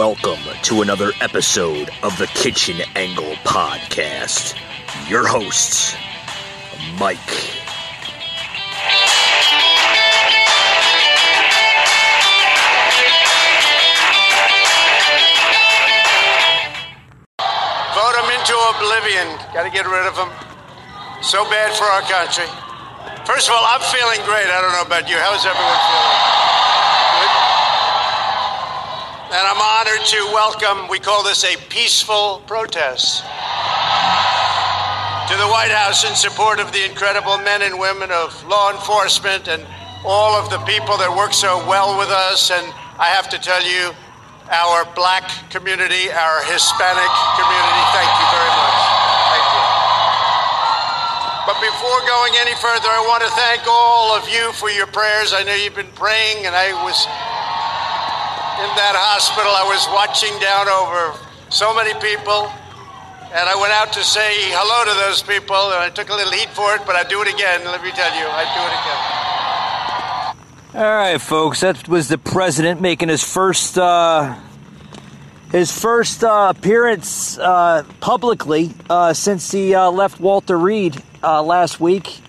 Welcome 0.00 0.40
to 0.62 0.80
another 0.80 1.12
episode 1.20 1.90
of 2.02 2.16
the 2.16 2.26
Kitchen 2.28 2.80
Angle 2.96 3.34
Podcast. 3.44 4.56
Your 5.10 5.26
hosts, 5.26 5.94
Mike. 6.98 7.18
Vote 17.92 18.16
him 18.16 18.30
into 18.32 18.56
oblivion. 18.72 19.28
Got 19.52 19.64
to 19.64 19.70
get 19.70 19.84
rid 19.84 20.06
of 20.06 20.16
him. 20.16 20.32
So 21.20 21.44
bad 21.50 21.76
for 21.76 21.84
our 21.84 22.00
country. 22.08 22.48
First 23.26 23.50
of 23.50 23.54
all, 23.54 23.64
I'm 23.66 23.82
feeling 23.92 24.24
great. 24.24 24.48
I 24.48 24.62
don't 24.62 24.72
know 24.72 24.80
about 24.80 25.10
you. 25.10 25.16
How's 25.18 25.44
everyone 25.44 25.76
feeling? 25.76 26.16
Good? 27.20 27.50
And 29.30 29.46
I'm 29.46 29.62
honored 29.62 30.02
to 30.10 30.18
welcome, 30.34 30.90
we 30.90 30.98
call 30.98 31.22
this 31.22 31.46
a 31.46 31.54
peaceful 31.70 32.42
protest, 32.50 33.22
to 35.30 35.34
the 35.38 35.46
White 35.46 35.70
House 35.70 36.02
in 36.02 36.18
support 36.18 36.58
of 36.58 36.74
the 36.74 36.82
incredible 36.82 37.38
men 37.38 37.62
and 37.62 37.78
women 37.78 38.10
of 38.10 38.34
law 38.50 38.74
enforcement 38.74 39.46
and 39.46 39.62
all 40.02 40.34
of 40.34 40.50
the 40.50 40.58
people 40.66 40.98
that 40.98 41.06
work 41.14 41.30
so 41.30 41.62
well 41.70 41.94
with 41.94 42.10
us. 42.10 42.50
And 42.50 42.74
I 42.98 43.14
have 43.14 43.30
to 43.30 43.38
tell 43.38 43.62
you, 43.62 43.94
our 44.50 44.82
black 44.98 45.30
community, 45.54 46.10
our 46.10 46.42
Hispanic 46.50 47.12
community, 47.38 47.82
thank 47.94 48.10
you 48.10 48.26
very 48.34 48.50
much. 48.50 48.78
Thank 49.30 49.46
you. 49.46 49.62
But 51.46 51.58
before 51.62 52.02
going 52.02 52.34
any 52.34 52.58
further, 52.58 52.90
I 52.90 52.98
want 53.06 53.22
to 53.22 53.30
thank 53.38 53.62
all 53.70 54.10
of 54.10 54.26
you 54.26 54.50
for 54.58 54.74
your 54.74 54.90
prayers. 54.90 55.30
I 55.30 55.46
know 55.46 55.54
you've 55.54 55.78
been 55.78 55.94
praying, 55.94 56.50
and 56.50 56.58
I 56.58 56.74
was 56.82 56.98
in 58.58 58.70
that 58.74 58.96
hospital. 58.98 59.52
I 59.54 59.62
was 59.62 59.86
watching 59.94 60.34
down 60.42 60.66
over 60.66 61.14
so 61.50 61.74
many 61.74 61.94
people, 62.02 62.50
and 63.30 63.44
I 63.46 63.54
went 63.54 63.72
out 63.72 63.92
to 63.94 64.02
say 64.02 64.50
hello 64.50 64.82
to 64.90 64.94
those 65.06 65.22
people, 65.22 65.70
and 65.70 65.78
I 65.78 65.90
took 65.90 66.10
a 66.10 66.14
little 66.14 66.32
heat 66.32 66.50
for 66.50 66.74
it, 66.74 66.82
but 66.86 66.96
I'd 66.96 67.08
do 67.08 67.22
it 67.22 67.28
again. 67.32 67.64
Let 67.64 67.82
me 67.82 67.90
tell 67.92 68.10
you, 68.18 68.26
I'd 68.26 68.50
do 68.54 68.62
it 68.66 68.74
again. 68.74 69.20
All 70.82 70.96
right, 70.96 71.20
folks. 71.20 71.60
That 71.60 71.88
was 71.88 72.08
the 72.08 72.18
president 72.18 72.80
making 72.80 73.08
his 73.08 73.22
first 73.22 73.76
uh, 73.76 74.38
his 75.50 75.76
first 75.76 76.22
uh, 76.22 76.52
appearance 76.56 77.38
uh, 77.38 77.84
publicly 78.00 78.72
uh, 78.88 79.12
since 79.12 79.50
he 79.50 79.74
uh, 79.74 79.90
left 79.90 80.20
Walter 80.20 80.56
Reed 80.56 81.02
uh, 81.22 81.42
last 81.42 81.80
week, 81.80 82.20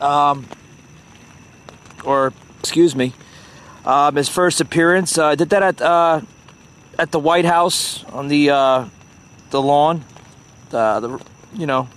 um, 0.00 0.44
or 2.04 2.32
excuse 2.58 2.96
me, 2.96 3.12
um, 3.84 4.16
his 4.16 4.28
first 4.28 4.60
appearance. 4.60 5.18
Uh, 5.18 5.34
did 5.34 5.50
that 5.50 5.62
at 5.62 5.82
uh, 5.82 6.20
at 6.98 7.10
the 7.10 7.18
White 7.18 7.44
House 7.44 8.04
on 8.06 8.28
the 8.28 8.50
uh, 8.50 8.88
the 9.50 9.60
lawn, 9.60 10.04
the, 10.70 11.00
the 11.00 11.20
you 11.58 11.66
know, 11.66 11.88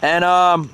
and 0.00 0.24
um, 0.24 0.70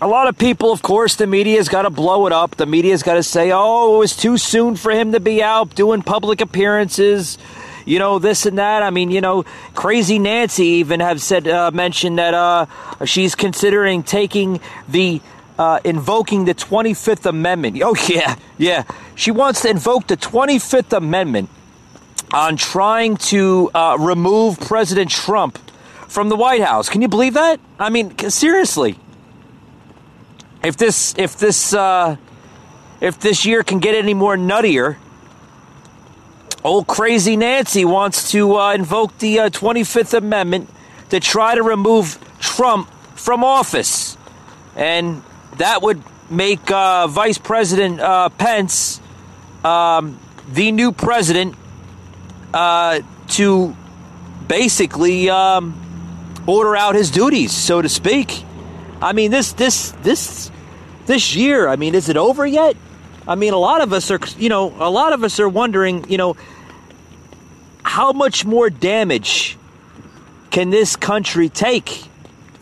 a 0.00 0.06
lot 0.06 0.28
of 0.28 0.38
people, 0.38 0.72
of 0.72 0.82
course, 0.82 1.16
the 1.16 1.26
media's 1.26 1.68
got 1.68 1.82
to 1.82 1.90
blow 1.90 2.26
it 2.26 2.32
up. 2.32 2.56
The 2.56 2.66
media's 2.66 3.02
got 3.02 3.14
to 3.14 3.22
say, 3.22 3.50
"Oh, 3.52 3.96
it 3.96 3.98
was 3.98 4.16
too 4.16 4.36
soon 4.36 4.76
for 4.76 4.92
him 4.92 5.12
to 5.12 5.20
be 5.20 5.42
out 5.42 5.74
doing 5.74 6.02
public 6.02 6.40
appearances." 6.40 7.38
You 7.84 7.98
know 7.98 8.18
this 8.18 8.44
and 8.44 8.58
that. 8.58 8.82
I 8.82 8.90
mean, 8.90 9.10
you 9.10 9.22
know, 9.22 9.44
crazy 9.74 10.18
Nancy 10.18 10.66
even 10.82 11.00
have 11.00 11.22
said 11.22 11.48
uh, 11.48 11.70
mentioned 11.70 12.18
that 12.18 12.34
uh, 12.34 12.66
she's 13.06 13.34
considering 13.34 14.02
taking 14.02 14.60
the 14.88 15.22
uh, 15.58 15.80
invoking 15.84 16.44
the 16.44 16.54
Twenty 16.54 16.94
Fifth 16.94 17.26
Amendment. 17.26 17.80
Oh 17.82 17.96
yeah, 18.08 18.36
yeah. 18.56 18.84
She 19.14 19.30
wants 19.30 19.62
to 19.62 19.70
invoke 19.70 20.06
the 20.06 20.16
Twenty 20.16 20.58
Fifth 20.58 20.92
Amendment 20.92 21.50
on 22.32 22.56
trying 22.56 23.16
to 23.16 23.70
uh, 23.74 23.96
remove 23.98 24.60
President 24.60 25.10
Trump 25.10 25.58
from 26.08 26.28
the 26.28 26.36
White 26.36 26.62
House. 26.62 26.88
Can 26.88 27.02
you 27.02 27.08
believe 27.08 27.34
that? 27.34 27.58
I 27.78 27.90
mean, 27.90 28.16
seriously 28.30 28.98
if 30.62 30.76
this 30.76 31.14
if 31.16 31.36
this 31.38 31.72
uh, 31.74 32.16
if 33.00 33.20
this 33.20 33.46
year 33.46 33.62
can 33.62 33.78
get 33.78 33.94
any 33.94 34.14
more 34.14 34.36
nuttier, 34.36 34.96
old 36.64 36.86
crazy 36.86 37.36
Nancy 37.36 37.84
wants 37.84 38.30
to 38.32 38.56
uh, 38.56 38.74
invoke 38.74 39.16
the 39.18 39.40
uh, 39.40 39.50
25th 39.50 40.14
Amendment 40.14 40.68
to 41.10 41.20
try 41.20 41.54
to 41.54 41.62
remove 41.62 42.18
Trump 42.40 42.90
from 43.14 43.44
office, 43.44 44.16
and 44.76 45.22
that 45.58 45.82
would 45.82 46.02
make 46.30 46.70
uh, 46.70 47.06
Vice 47.06 47.38
President 47.38 48.00
uh, 48.00 48.28
Pence 48.30 49.00
um, 49.64 50.18
the 50.52 50.72
new 50.72 50.92
president 50.92 51.54
uh, 52.54 53.00
to 53.28 53.76
basically 54.46 55.28
um, 55.28 55.74
order 56.46 56.74
out 56.74 56.94
his 56.94 57.10
duties, 57.10 57.52
so 57.52 57.82
to 57.82 57.88
speak. 57.88 58.44
I 59.00 59.12
mean, 59.12 59.30
this 59.30 59.52
this 59.52 59.92
this 60.02 60.50
this 61.06 61.36
year. 61.36 61.68
I 61.68 61.76
mean, 61.76 61.94
is 61.94 62.08
it 62.08 62.16
over 62.16 62.46
yet? 62.46 62.76
I 63.26 63.34
mean, 63.34 63.52
a 63.52 63.58
lot 63.58 63.82
of 63.82 63.92
us 63.92 64.10
are, 64.10 64.20
you 64.38 64.48
know, 64.48 64.74
a 64.78 64.90
lot 64.90 65.12
of 65.12 65.22
us 65.22 65.38
are 65.38 65.48
wondering, 65.48 66.10
you 66.10 66.16
know, 66.16 66.36
how 67.82 68.12
much 68.12 68.44
more 68.46 68.70
damage 68.70 69.58
can 70.50 70.70
this 70.70 70.96
country 70.96 71.48
take? 71.48 72.04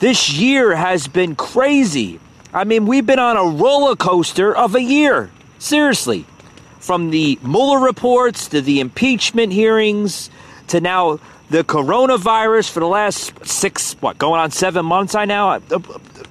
This 0.00 0.32
year 0.32 0.74
has 0.74 1.06
been 1.08 1.36
crazy. 1.36 2.18
I 2.56 2.64
mean, 2.64 2.86
we've 2.86 3.04
been 3.04 3.18
on 3.18 3.36
a 3.36 3.44
roller 3.44 3.96
coaster 3.96 4.56
of 4.56 4.74
a 4.74 4.80
year. 4.80 5.30
Seriously. 5.58 6.24
From 6.80 7.10
the 7.10 7.38
Mueller 7.42 7.80
reports 7.80 8.48
to 8.48 8.62
the 8.62 8.80
impeachment 8.80 9.52
hearings 9.52 10.30
to 10.68 10.80
now 10.80 11.20
the 11.50 11.64
coronavirus 11.64 12.70
for 12.70 12.80
the 12.80 12.86
last 12.86 13.44
six, 13.44 13.92
what, 14.00 14.16
going 14.16 14.40
on 14.40 14.52
seven 14.52 14.86
months? 14.86 15.14
I 15.14 15.26
now, 15.26 15.50
uh, 15.50 15.60
uh, 15.70 15.80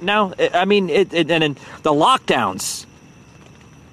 now, 0.01 0.33
I 0.39 0.65
mean, 0.65 0.89
it, 0.89 1.13
it, 1.13 1.29
and 1.29 1.43
then 1.43 1.57
the 1.83 1.91
lockdowns, 1.91 2.87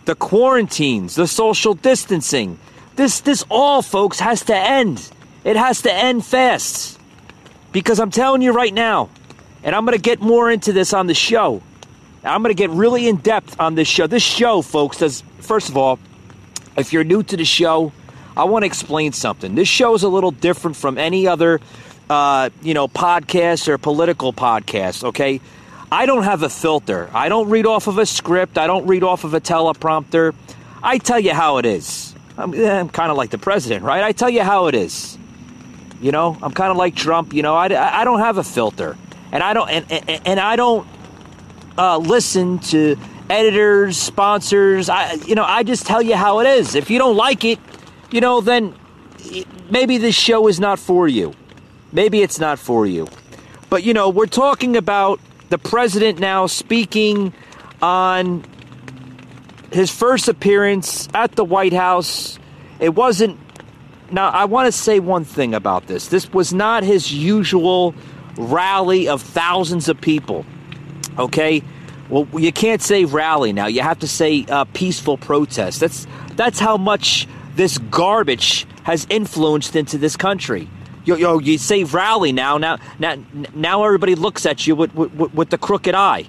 the 0.06 0.15
quarantines, 0.15 1.16
the 1.16 1.26
social 1.26 1.75
distancing. 1.75 2.59
This, 2.97 3.21
this 3.21 3.44
all, 3.50 3.82
folks, 3.82 4.19
has 4.21 4.42
to 4.44 4.56
end. 4.56 5.06
It 5.44 5.56
has 5.56 5.82
to 5.82 5.92
end 5.92 6.25
fast. 6.25 6.98
Because 7.72 8.00
I'm 8.00 8.10
telling 8.10 8.41
you 8.41 8.53
right 8.53 8.72
now, 8.72 9.10
and 9.62 9.76
I'm 9.76 9.84
going 9.84 9.98
to 9.98 10.03
get 10.03 10.22
more 10.22 10.50
into 10.50 10.72
this 10.72 10.94
on 10.94 11.09
the 11.09 11.15
show. 11.15 11.62
I'm 12.25 12.43
going 12.43 12.55
to 12.55 12.59
get 12.59 12.71
really 12.71 13.09
in 13.09 13.16
depth 13.16 13.60
on 13.60 13.75
this 13.75 13.88
show. 13.88 14.06
This 14.06 14.22
show, 14.22 14.62
folks, 14.62 14.99
does, 14.99 15.22
first 15.41 15.69
of 15.69 15.77
all, 15.77 15.99
if 16.77 16.93
you're 16.93 17.05
new 17.05 17.22
to 17.25 17.37
the 17.37 17.44
show, 17.44 17.93
I 18.37 18.44
want 18.44 18.62
to 18.62 18.66
explain 18.66 19.12
something. 19.12 19.55
This 19.55 19.69
show 19.69 19.94
is 19.94 20.03
a 20.03 20.09
little 20.09 20.31
different 20.31 20.77
from 20.77 20.99
any 20.99 21.27
other, 21.27 21.60
uh, 22.09 22.50
you 22.62 22.75
know, 22.75 22.88
podcast 22.88 23.69
or 23.69 23.77
political 23.77 24.33
podcast. 24.33 25.05
Okay, 25.05 25.41
I 25.91 26.06
don't 26.06 26.22
have 26.22 26.43
a 26.43 26.49
filter. 26.49 27.10
I 27.12 27.28
don't 27.28 27.50
read 27.50 27.66
off 27.66 27.88
of 27.88 27.99
a 27.99 28.06
script. 28.06 28.56
I 28.56 28.66
don't 28.66 28.87
read 28.87 29.03
off 29.03 29.25
of 29.25 29.34
a 29.34 29.41
teleprompter. 29.41 30.34
I 30.83 30.99
tell 30.99 31.21
you 31.21 31.34
how 31.34 31.59
it 31.59 31.66
is. 31.66 32.15
I'm, 32.39 32.54
I'm 32.54 32.89
kind 32.89 33.10
of 33.10 33.16
like 33.16 33.31
the 33.31 33.39
president, 33.39 33.84
right? 33.84 34.03
I 34.03 34.12
tell 34.12 34.31
you 34.31 34.43
how 34.43 34.69
it 34.69 34.75
is. 34.75 35.19
You 36.00 36.12
know, 36.12 36.39
I'm 36.43 36.53
kind 36.53 36.71
of 36.71 36.77
like 36.77 36.94
Trump. 36.97 37.34
You 37.34 37.43
know, 37.43 37.54
I, 37.54 37.66
I 37.66 38.04
don't 38.04 38.21
have 38.21 38.39
a 38.39 38.44
filter, 38.44 38.97
and 39.31 39.43
I 39.43 39.53
don't 39.53 39.69
and 39.69 39.93
and, 39.93 40.21
and 40.27 40.41
I 40.41 40.56
don't 40.56 40.87
uh, 41.78 41.99
listen 41.99 42.59
to 42.59 42.97
editors, 43.31 43.97
sponsors. 43.97 44.88
I 44.88 45.15
you 45.27 45.34
know, 45.34 45.44
I 45.44 45.62
just 45.62 45.87
tell 45.87 46.03
you 46.03 46.16
how 46.16 46.41
it 46.41 46.47
is. 46.47 46.75
If 46.75 46.91
you 46.91 46.99
don't 46.99 47.16
like 47.16 47.44
it, 47.44 47.59
you 48.10 48.21
know, 48.21 48.41
then 48.41 48.75
maybe 49.71 49.99
this 49.99 50.15
show 50.15 50.49
is 50.49 50.60
not 50.60 50.78
for 50.78 51.09
you. 51.09 51.33
Maybe 51.93 52.22
it's 52.22 52.38
not 52.38 52.59
for 52.59 52.87
you. 52.87 53.09
But, 53.71 53.84
you 53.84 53.95
know, 53.95 54.09
we're 54.09 54.27
talking 54.27 54.77
about 54.77 55.21
the 55.48 55.59
president 55.59 56.19
now 56.19 56.47
speaking 56.47 57.33
on 57.80 58.45
his 59.72 59.91
first 59.91 60.28
appearance 60.28 61.09
at 61.15 61.36
the 61.36 61.45
White 61.45 61.72
House. 61.72 62.39
It 62.80 62.95
wasn't. 62.95 63.39
Now, 64.10 64.28
I 64.28 64.45
want 64.45 64.66
to 64.66 64.72
say 64.72 65.01
one 65.01 65.24
thing 65.24 65.54
about 65.54 65.86
this. 65.86 66.09
This 66.09 66.30
was 66.33 66.53
not 66.53 66.83
his 66.83 67.13
usual 67.13 67.95
rally 68.36 69.09
of 69.09 69.22
thousands 69.22 69.89
of 69.89 69.98
people. 70.01 70.45
Okay? 71.18 71.62
Well, 72.09 72.28
you 72.38 72.53
can't 72.53 72.82
say 72.82 73.04
rally 73.04 73.53
now. 73.53 73.66
You 73.66 73.82
have 73.82 74.00
to 74.00 74.09
say 74.09 74.44
uh, 74.48 74.64
peaceful 74.64 75.16
protest. 75.16 75.80
That's 75.80 76.06
that's 76.36 76.59
how 76.59 76.76
much 76.76 77.26
this 77.56 77.78
garbage 77.78 78.66
has 78.84 79.06
influenced 79.10 79.76
into 79.76 79.98
this 79.98 80.16
country. 80.16 80.68
Yo, 81.04 81.16
yo, 81.16 81.38
you 81.38 81.59
say 81.59 81.84
rally 81.84 82.32
now, 82.32 82.59
now, 82.59 82.78
now, 82.98 83.16
now 83.54 83.84
everybody 83.84 84.14
looks 84.14 84.47
at 84.47 84.66
you 84.66 84.76
with, 84.76 84.94
with, 84.94 85.34
with 85.34 85.50
the 85.50 85.59
crooked 85.59 85.94
eye. 85.94 86.26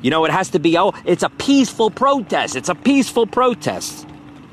You 0.00 0.10
know, 0.10 0.24
it 0.24 0.30
has 0.30 0.50
to 0.50 0.58
be, 0.58 0.78
oh, 0.78 0.92
it's 1.04 1.22
a 1.22 1.28
peaceful 1.28 1.90
protest. 1.90 2.56
It's 2.56 2.68
a 2.68 2.74
peaceful 2.74 3.26
protest. 3.26 4.06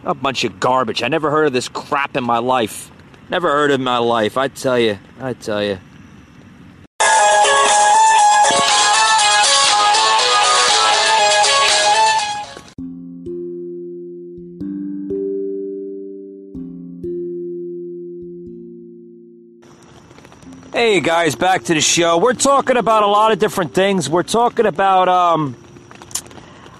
A 0.05 0.13
bunch 0.13 0.43
of 0.43 0.59
garbage. 0.59 1.03
I 1.03 1.07
never 1.07 1.29
heard 1.29 1.47
of 1.47 1.53
this 1.53 1.67
crap 1.67 2.15
in 2.17 2.23
my 2.23 2.39
life. 2.39 2.91
Never 3.29 3.49
heard 3.49 3.71
of 3.71 3.79
in 3.79 3.83
my 3.83 3.97
life. 3.97 4.37
I 4.37 4.47
tell 4.47 4.79
you. 4.79 4.97
I 5.19 5.33
tell 5.33 5.63
you. 5.63 5.79
Hey 20.79 21.01
guys, 21.01 21.35
back 21.35 21.65
to 21.65 21.73
the 21.73 21.81
show. 21.81 22.19
We're 22.19 22.31
talking 22.31 22.77
about 22.77 23.03
a 23.03 23.07
lot 23.07 23.33
of 23.33 23.39
different 23.39 23.73
things. 23.73 24.09
We're 24.09 24.23
talking 24.23 24.65
about 24.65 25.09
um, 25.09 25.57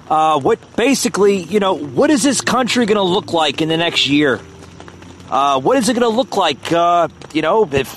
uh, 0.09 0.39
what 0.39 0.77
basically, 0.77 1.39
you 1.43 1.59
know, 1.59 1.73
what 1.73 2.09
is 2.09 2.23
this 2.23 2.39
country 2.39 2.85
going 2.85 2.95
to 2.95 3.01
look 3.03 3.33
like 3.33 3.61
in 3.61 3.67
the 3.67 3.75
next 3.75 4.07
year? 4.07 4.39
Uh, 5.29 5.59
what 5.59 5.75
is 5.75 5.89
it 5.89 5.95
going 5.95 6.09
to 6.09 6.15
look 6.15 6.37
like, 6.37 6.71
uh, 6.71 7.09
you 7.33 7.41
know, 7.41 7.67
if 7.69 7.93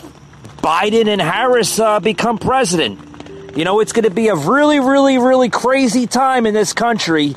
Biden 0.56 1.06
and 1.06 1.22
Harris 1.22 1.78
uh, 1.78 2.00
become 2.00 2.37
president? 2.37 2.99
You 3.56 3.64
know, 3.64 3.78
it's 3.78 3.93
going 3.93 4.02
to 4.02 4.10
be 4.10 4.26
a 4.26 4.34
really, 4.34 4.81
really, 4.81 5.19
really 5.19 5.50
crazy 5.50 6.08
time 6.08 6.46
in 6.46 6.52
this 6.54 6.72
country. 6.72 7.37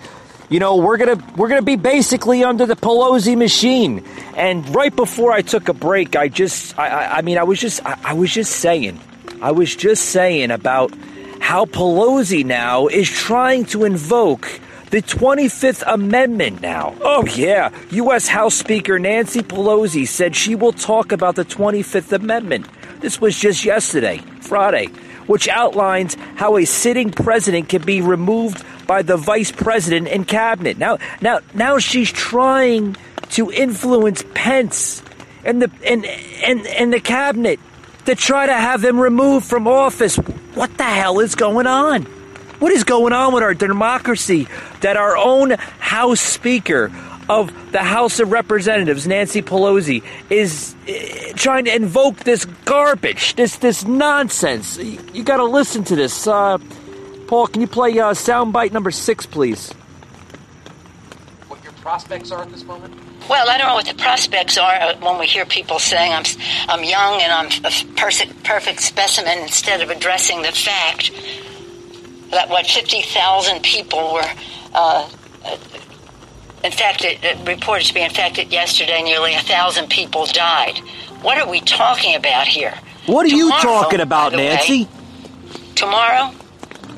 You 0.49 0.59
know, 0.59 0.77
we're 0.77 0.97
gonna 0.97 1.17
we're 1.35 1.49
gonna 1.49 1.63
be 1.63 1.75
basically 1.75 2.43
under 2.43 2.65
the 2.65 2.75
Pelosi 2.75 3.35
machine. 3.35 4.03
And 4.35 4.67
right 4.75 4.95
before 4.95 5.31
I 5.31 5.41
took 5.41 5.69
a 5.69 5.73
break, 5.73 6.15
I 6.15 6.27
just, 6.27 6.77
I, 6.77 6.87
I, 6.87 7.17
I 7.17 7.21
mean, 7.23 7.37
I 7.37 7.43
was 7.43 7.59
just, 7.59 7.83
I, 7.85 7.97
I 8.03 8.13
was 8.13 8.31
just 8.31 8.51
saying, 8.57 8.99
I 9.41 9.51
was 9.51 9.75
just 9.75 10.05
saying 10.05 10.51
about 10.51 10.93
how 11.39 11.65
Pelosi 11.65 12.45
now 12.45 12.87
is 12.87 13.09
trying 13.09 13.65
to 13.65 13.85
invoke 13.85 14.59
the 14.91 15.01
25th 15.01 15.83
Amendment 15.87 16.61
now. 16.61 16.95
Oh, 17.01 17.25
yeah. 17.25 17.71
U.S. 17.91 18.27
House 18.27 18.55
Speaker 18.55 18.99
Nancy 18.99 19.41
Pelosi 19.41 20.07
said 20.07 20.35
she 20.35 20.55
will 20.55 20.73
talk 20.73 21.11
about 21.11 21.35
the 21.35 21.45
25th 21.45 22.11
Amendment. 22.11 22.67
This 23.01 23.19
was 23.19 23.37
just 23.37 23.65
yesterday, 23.65 24.19
Friday, 24.41 24.89
which 25.27 25.47
outlines 25.47 26.15
how 26.35 26.57
a 26.57 26.65
sitting 26.65 27.11
president 27.11 27.69
can 27.69 27.81
be 27.81 28.01
removed 28.01 28.63
by 28.87 29.01
the 29.01 29.17
vice 29.17 29.51
president 29.51 30.07
and 30.07 30.27
cabinet. 30.27 30.77
Now, 30.77 30.97
now, 31.21 31.39
now 31.53 31.79
she's 31.79 32.11
trying 32.11 32.95
to 33.31 33.51
influence 33.51 34.23
Pence 34.33 35.01
and 35.43 35.61
the 35.61 35.71
and 35.85 36.05
and 36.05 36.65
and 36.67 36.93
the 36.93 36.99
cabinet 36.99 37.59
to 38.05 38.15
try 38.15 38.45
to 38.45 38.53
have 38.53 38.81
them 38.81 38.99
removed 38.99 39.45
from 39.45 39.67
office. 39.67 40.15
What 40.15 40.77
the 40.77 40.83
hell 40.83 41.19
is 41.19 41.35
going 41.35 41.67
on? 41.67 42.03
What 42.59 42.71
is 42.71 42.83
going 42.83 43.13
on 43.13 43.33
with 43.33 43.43
our 43.43 43.53
democracy 43.53 44.47
that 44.81 44.95
our 44.95 45.17
own 45.17 45.51
House 45.51 46.21
Speaker 46.21 46.91
of 47.29 47.71
the 47.71 47.79
House 47.79 48.19
of 48.19 48.31
Representatives, 48.31 49.07
Nancy 49.07 49.41
Pelosi, 49.41 50.03
is 50.29 50.75
uh, 50.87 51.33
trying 51.35 51.65
to 51.65 51.75
invoke 51.75 52.17
this 52.17 52.45
garbage, 52.65 53.35
this 53.35 53.57
this 53.57 53.85
nonsense? 53.85 54.77
You, 54.77 54.99
you 55.13 55.23
got 55.23 55.37
to 55.37 55.45
listen 55.45 55.83
to 55.85 55.95
this. 55.95 56.27
Uh, 56.27 56.57
Paul, 57.27 57.47
can 57.47 57.61
you 57.61 57.67
play 57.67 57.97
uh, 57.97 58.11
soundbite 58.13 58.71
number 58.71 58.91
six, 58.91 59.25
please? 59.25 59.71
What 61.47 61.63
your 61.63 61.73
prospects 61.73 62.31
are 62.31 62.43
at 62.43 62.51
this 62.51 62.63
moment? 62.63 62.93
Well, 63.27 63.49
I 63.49 63.57
don't 63.57 63.67
know 63.67 63.73
what 63.73 63.87
the 63.87 63.95
prospects 63.95 64.57
are 64.57 64.73
uh, 64.73 64.97
when 64.99 65.19
we 65.19 65.25
hear 65.25 65.45
people 65.45 65.79
saying 65.79 66.13
I'm, 66.13 66.25
I'm 66.69 66.83
young 66.83 67.21
and 67.21 67.31
I'm 67.31 67.47
a 67.63 67.95
perfect, 67.95 68.43
perfect 68.43 68.81
specimen 68.81 69.39
instead 69.39 69.81
of 69.81 69.89
addressing 69.89 70.43
the 70.43 70.51
fact 70.51 71.11
that 72.29 72.49
what 72.49 72.67
50,000 72.67 73.63
people 73.63 74.13
were 74.13 74.31
uh, 74.75 75.09
infected, 76.65 77.23
uh, 77.23 77.43
reported 77.45 77.85
to 77.85 77.93
be 77.93 78.01
infected 78.01 78.51
yesterday, 78.51 79.01
nearly 79.03 79.33
a 79.35 79.39
thousand 79.39 79.89
people 79.89 80.25
died. 80.25 80.79
What 81.21 81.37
are 81.37 81.49
we 81.49 81.61
talking 81.61 82.15
about 82.15 82.47
here? 82.47 82.73
What 83.05 83.25
are 83.25 83.29
you 83.29 83.49
talking 83.51 84.01
about, 84.01 84.31
by 84.31 84.37
the 84.37 84.43
way, 84.43 84.49
Nancy? 84.49 84.87
tomorrow, 85.75 86.31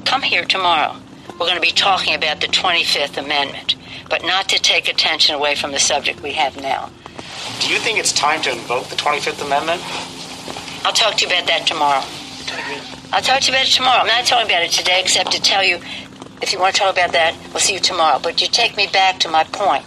come 0.05 0.21
here 0.21 0.45
tomorrow. 0.45 0.95
We're 1.31 1.47
going 1.47 1.55
to 1.55 1.61
be 1.61 1.71
talking 1.71 2.15
about 2.15 2.41
the 2.41 2.47
25th 2.47 3.17
Amendment, 3.17 3.75
but 4.09 4.23
not 4.23 4.49
to 4.49 4.59
take 4.59 4.87
attention 4.87 5.35
away 5.35 5.55
from 5.55 5.71
the 5.71 5.79
subject 5.79 6.21
we 6.21 6.31
have 6.33 6.59
now. 6.61 6.89
Do 7.59 7.69
you 7.69 7.79
think 7.79 7.99
it's 7.99 8.13
time 8.13 8.41
to 8.43 8.51
invoke 8.51 8.85
the 8.87 8.95
25th 8.95 9.45
Amendment? 9.45 9.81
I'll 10.85 10.93
talk 10.93 11.15
to 11.15 11.25
you 11.25 11.31
about 11.31 11.47
that 11.47 11.67
tomorrow. 11.67 12.03
I'll 13.11 13.21
talk 13.21 13.41
to 13.41 13.51
you 13.51 13.57
about 13.57 13.67
it 13.67 13.71
tomorrow. 13.71 14.01
I'm 14.01 14.07
not 14.07 14.25
talking 14.25 14.47
about 14.47 14.63
it 14.63 14.71
today 14.71 15.01
except 15.01 15.31
to 15.31 15.41
tell 15.41 15.63
you 15.63 15.79
if 16.41 16.53
you 16.53 16.59
want 16.59 16.75
to 16.75 16.81
talk 16.81 16.93
about 16.93 17.11
that, 17.13 17.35
we'll 17.49 17.59
see 17.59 17.73
you 17.73 17.79
tomorrow. 17.79 18.19
But 18.19 18.41
you 18.41 18.47
take 18.47 18.77
me 18.77 18.87
back 18.87 19.19
to 19.21 19.29
my 19.29 19.43
point. 19.45 19.83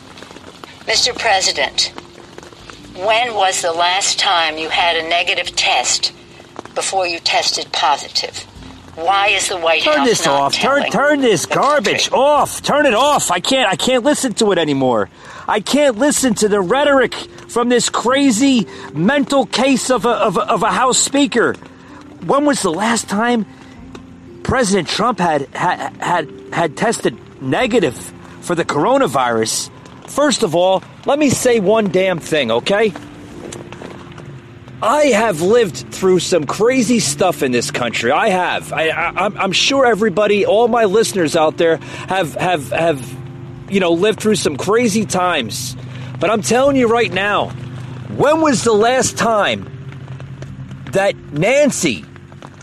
Mr. 0.87 1.17
President, 1.17 1.93
when 2.97 3.35
was 3.35 3.63
the 3.63 3.73
last 3.73 4.19
time 4.19 4.59
you 4.59 4.69
had 4.69 4.97
a 4.97 5.09
negative 5.09 5.55
test 5.55 6.13
before 6.75 7.07
you 7.07 7.21
tested 7.21 7.71
positive? 7.73 8.47
Why 8.97 9.29
is 9.29 9.49
the 9.49 9.57
White 9.57 9.83
Turn 9.83 9.99
House 9.99 10.09
this 10.09 10.27
not 10.27 10.41
off. 10.41 10.55
Turn 10.55 10.91
turn 10.91 11.21
this 11.21 11.47
garbage 11.47 12.11
country? 12.11 12.19
off. 12.19 12.63
Turn 12.63 12.87
it 12.87 12.95
off. 12.95 13.31
I 13.31 13.41
can't 13.41 13.71
I 13.71 13.77
can't 13.77 14.05
listen 14.05 14.35
to 14.35 14.53
it 14.53 14.59
anymore. 14.59 15.09
I 15.49 15.61
can't 15.61 15.97
listen 15.97 16.35
to 16.35 16.49
the 16.49 16.61
rhetoric 16.61 17.15
from 17.15 17.69
this 17.69 17.89
crazy 17.89 18.67
mental 18.93 19.47
case 19.47 19.91
of 19.91 20.05
a, 20.05 20.11
of 20.11 20.37
a, 20.37 20.41
of 20.41 20.63
a 20.63 20.71
House 20.71 20.99
Speaker. 20.99 21.55
When 22.27 22.45
was 22.45 22.63
the 22.63 22.73
last 22.73 23.09
time 23.09 23.47
President 24.51 24.89
Trump 24.89 25.21
had 25.21 25.43
had 25.55 25.97
had, 25.99 26.29
had 26.53 26.77
tested 26.77 27.17
negative 27.41 27.97
for 28.41 28.57
the 28.57 28.65
coronavirus? 28.65 29.71
First 30.09 30.43
of 30.43 30.57
all, 30.57 30.83
let 31.07 31.21
me 31.21 31.31
say 31.31 31.61
one 31.61 31.93
damn 31.93 32.19
thing, 32.19 32.51
okay? 32.51 32.93
I 34.83 35.05
have 35.15 35.41
lived 35.41 35.95
through 35.95 36.19
some 36.19 36.47
crazy 36.47 36.99
stuff 36.99 37.45
in 37.45 37.53
this 37.53 37.71
country. 37.71 38.11
I 38.11 38.31
have. 38.31 38.73
I, 38.73 39.13
I'm 39.17 39.53
sure 39.53 39.87
everybody, 39.87 40.45
all 40.45 40.67
my 40.67 40.87
listeners 40.87 41.37
out 41.37 41.57
there, 41.57 41.77
have 42.09 42.35
have 42.35 42.71
have, 42.71 43.17
you 43.71 43.79
know, 43.79 43.93
lived 43.93 44.19
through 44.19 44.35
some 44.35 44.57
crazy 44.57 45.07
times. 45.07 45.77
But 46.19 46.29
I'm 46.29 46.43
telling 46.43 46.75
you 46.75 46.89
right 46.89 47.13
now, 47.13 47.51
when 48.17 48.41
was 48.41 48.65
the 48.65 48.73
last 48.73 49.17
time 49.17 49.71
that 50.91 51.15
Nancy 51.33 52.05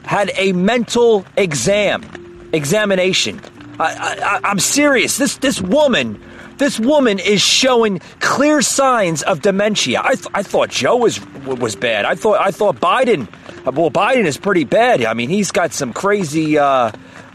had 0.07 0.31
a 0.35 0.53
mental 0.53 1.25
exam, 1.35 2.49
examination? 2.53 3.39
I, 3.79 4.39
I, 4.43 4.49
I'm 4.49 4.59
serious. 4.59 5.17
This 5.17 5.37
this 5.37 5.61
woman, 5.61 6.19
this 6.57 6.79
woman 6.79 7.19
is 7.19 7.41
showing 7.41 7.99
clear 8.19 8.61
signs 8.61 9.21
of 9.21 9.41
dementia. 9.41 10.01
I, 10.03 10.15
th- 10.15 10.27
I 10.33 10.41
thought 10.41 10.69
Joe 10.69 10.95
was 10.95 11.23
was 11.45 11.75
bad. 11.75 12.05
I 12.05 12.15
thought 12.15 12.39
I 12.41 12.51
thought 12.51 12.77
Biden. 12.77 13.27
Well, 13.65 13.91
Biden 13.91 14.25
is 14.25 14.37
pretty 14.37 14.63
bad. 14.63 15.03
I 15.03 15.13
mean, 15.13 15.29
he's 15.29 15.51
got 15.51 15.73
some 15.73 15.91
crazy, 15.91 16.57
uh, 16.57 16.93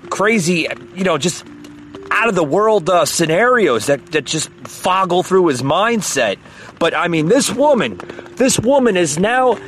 crazy, 0.08 0.66
you 0.94 1.04
know, 1.04 1.18
just 1.18 1.44
out 2.10 2.28
of 2.28 2.34
the 2.34 2.44
world 2.44 2.88
uh, 2.88 3.04
scenarios 3.04 3.86
that 3.86 4.04
that 4.12 4.24
just 4.24 4.50
foggle 4.64 5.22
through 5.22 5.48
his 5.48 5.62
mindset. 5.62 6.38
But 6.78 6.94
I 6.94 7.08
mean, 7.08 7.28
this 7.28 7.52
woman, 7.52 8.00
this 8.36 8.58
woman 8.58 8.96
is 8.96 9.18
now 9.18 9.58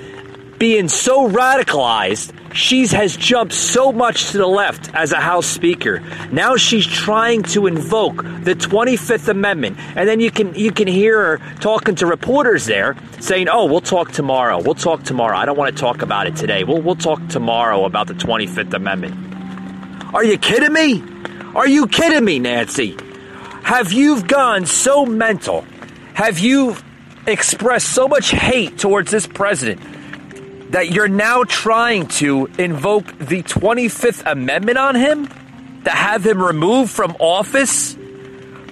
being 0.58 0.88
so 0.88 1.28
radicalized. 1.28 2.32
She 2.54 2.86
has 2.86 3.16
jumped 3.16 3.52
so 3.52 3.90
much 3.90 4.30
to 4.30 4.38
the 4.38 4.46
left 4.46 4.88
as 4.94 5.10
a 5.10 5.20
House 5.20 5.44
Speaker. 5.46 6.00
Now 6.30 6.54
she's 6.54 6.86
trying 6.86 7.42
to 7.54 7.66
invoke 7.66 8.18
the 8.18 8.54
25th 8.54 9.26
Amendment, 9.26 9.76
and 9.96 10.08
then 10.08 10.20
you 10.20 10.30
can 10.30 10.54
you 10.54 10.70
can 10.70 10.86
hear 10.86 11.38
her 11.38 11.54
talking 11.56 11.96
to 11.96 12.06
reporters 12.06 12.66
there, 12.66 12.94
saying, 13.18 13.48
"Oh, 13.48 13.64
we'll 13.64 13.80
talk 13.80 14.12
tomorrow. 14.12 14.62
We'll 14.62 14.76
talk 14.76 15.02
tomorrow. 15.02 15.36
I 15.36 15.46
don't 15.46 15.58
want 15.58 15.74
to 15.74 15.80
talk 15.80 16.02
about 16.02 16.28
it 16.28 16.36
today. 16.36 16.62
We'll 16.62 16.80
we'll 16.80 16.94
talk 16.94 17.26
tomorrow 17.28 17.86
about 17.86 18.06
the 18.06 18.14
25th 18.14 18.72
Amendment." 18.72 19.16
Are 20.14 20.22
you 20.22 20.38
kidding 20.38 20.72
me? 20.72 21.02
Are 21.56 21.66
you 21.66 21.88
kidding 21.88 22.24
me, 22.24 22.38
Nancy? 22.38 22.96
Have 23.64 23.92
you 23.92 24.22
gone 24.22 24.64
so 24.64 25.04
mental? 25.04 25.64
Have 26.14 26.38
you 26.38 26.76
expressed 27.26 27.88
so 27.92 28.06
much 28.06 28.30
hate 28.30 28.78
towards 28.78 29.10
this 29.10 29.26
president 29.26 29.80
that 30.74 30.90
you're 30.90 31.06
now 31.06 31.44
trying 31.44 32.04
to 32.08 32.46
invoke 32.58 33.06
the 33.18 33.44
25th 33.44 34.28
Amendment 34.28 34.76
on 34.76 34.96
him? 34.96 35.28
To 35.84 35.90
have 35.90 36.26
him 36.26 36.42
removed 36.42 36.90
from 36.90 37.14
office? 37.20 37.94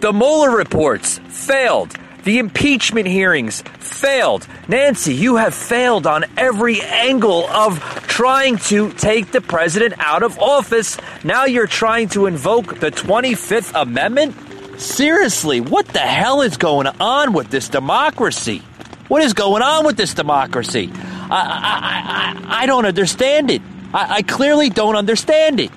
The 0.00 0.12
Mueller 0.12 0.50
reports 0.50 1.18
failed. 1.28 1.94
The 2.24 2.40
impeachment 2.40 3.06
hearings 3.06 3.62
failed. 3.78 4.48
Nancy, 4.66 5.14
you 5.14 5.36
have 5.36 5.54
failed 5.54 6.08
on 6.08 6.24
every 6.36 6.80
angle 6.80 7.46
of 7.46 7.78
trying 8.08 8.56
to 8.56 8.90
take 8.94 9.30
the 9.30 9.40
president 9.40 9.94
out 9.98 10.24
of 10.24 10.40
office. 10.40 10.98
Now 11.22 11.44
you're 11.44 11.68
trying 11.68 12.08
to 12.10 12.26
invoke 12.26 12.80
the 12.80 12.90
25th 12.90 13.80
Amendment? 13.80 14.34
Seriously, 14.80 15.60
what 15.60 15.86
the 15.86 16.00
hell 16.00 16.42
is 16.42 16.56
going 16.56 16.88
on 16.88 17.32
with 17.32 17.50
this 17.50 17.68
democracy? 17.68 18.58
What 19.06 19.22
is 19.22 19.34
going 19.34 19.62
on 19.62 19.86
with 19.86 19.96
this 19.96 20.14
democracy? 20.14 20.90
I, 21.32 21.40
I, 21.40 22.52
I, 22.52 22.58
I- 22.58 22.62
I 22.62 22.66
don't 22.66 22.84
understand 22.86 23.50
it. 23.50 23.62
I, 23.94 24.16
I 24.16 24.22
clearly 24.22 24.68
don't 24.70 24.96
understand 24.96 25.58
it. 25.60 25.70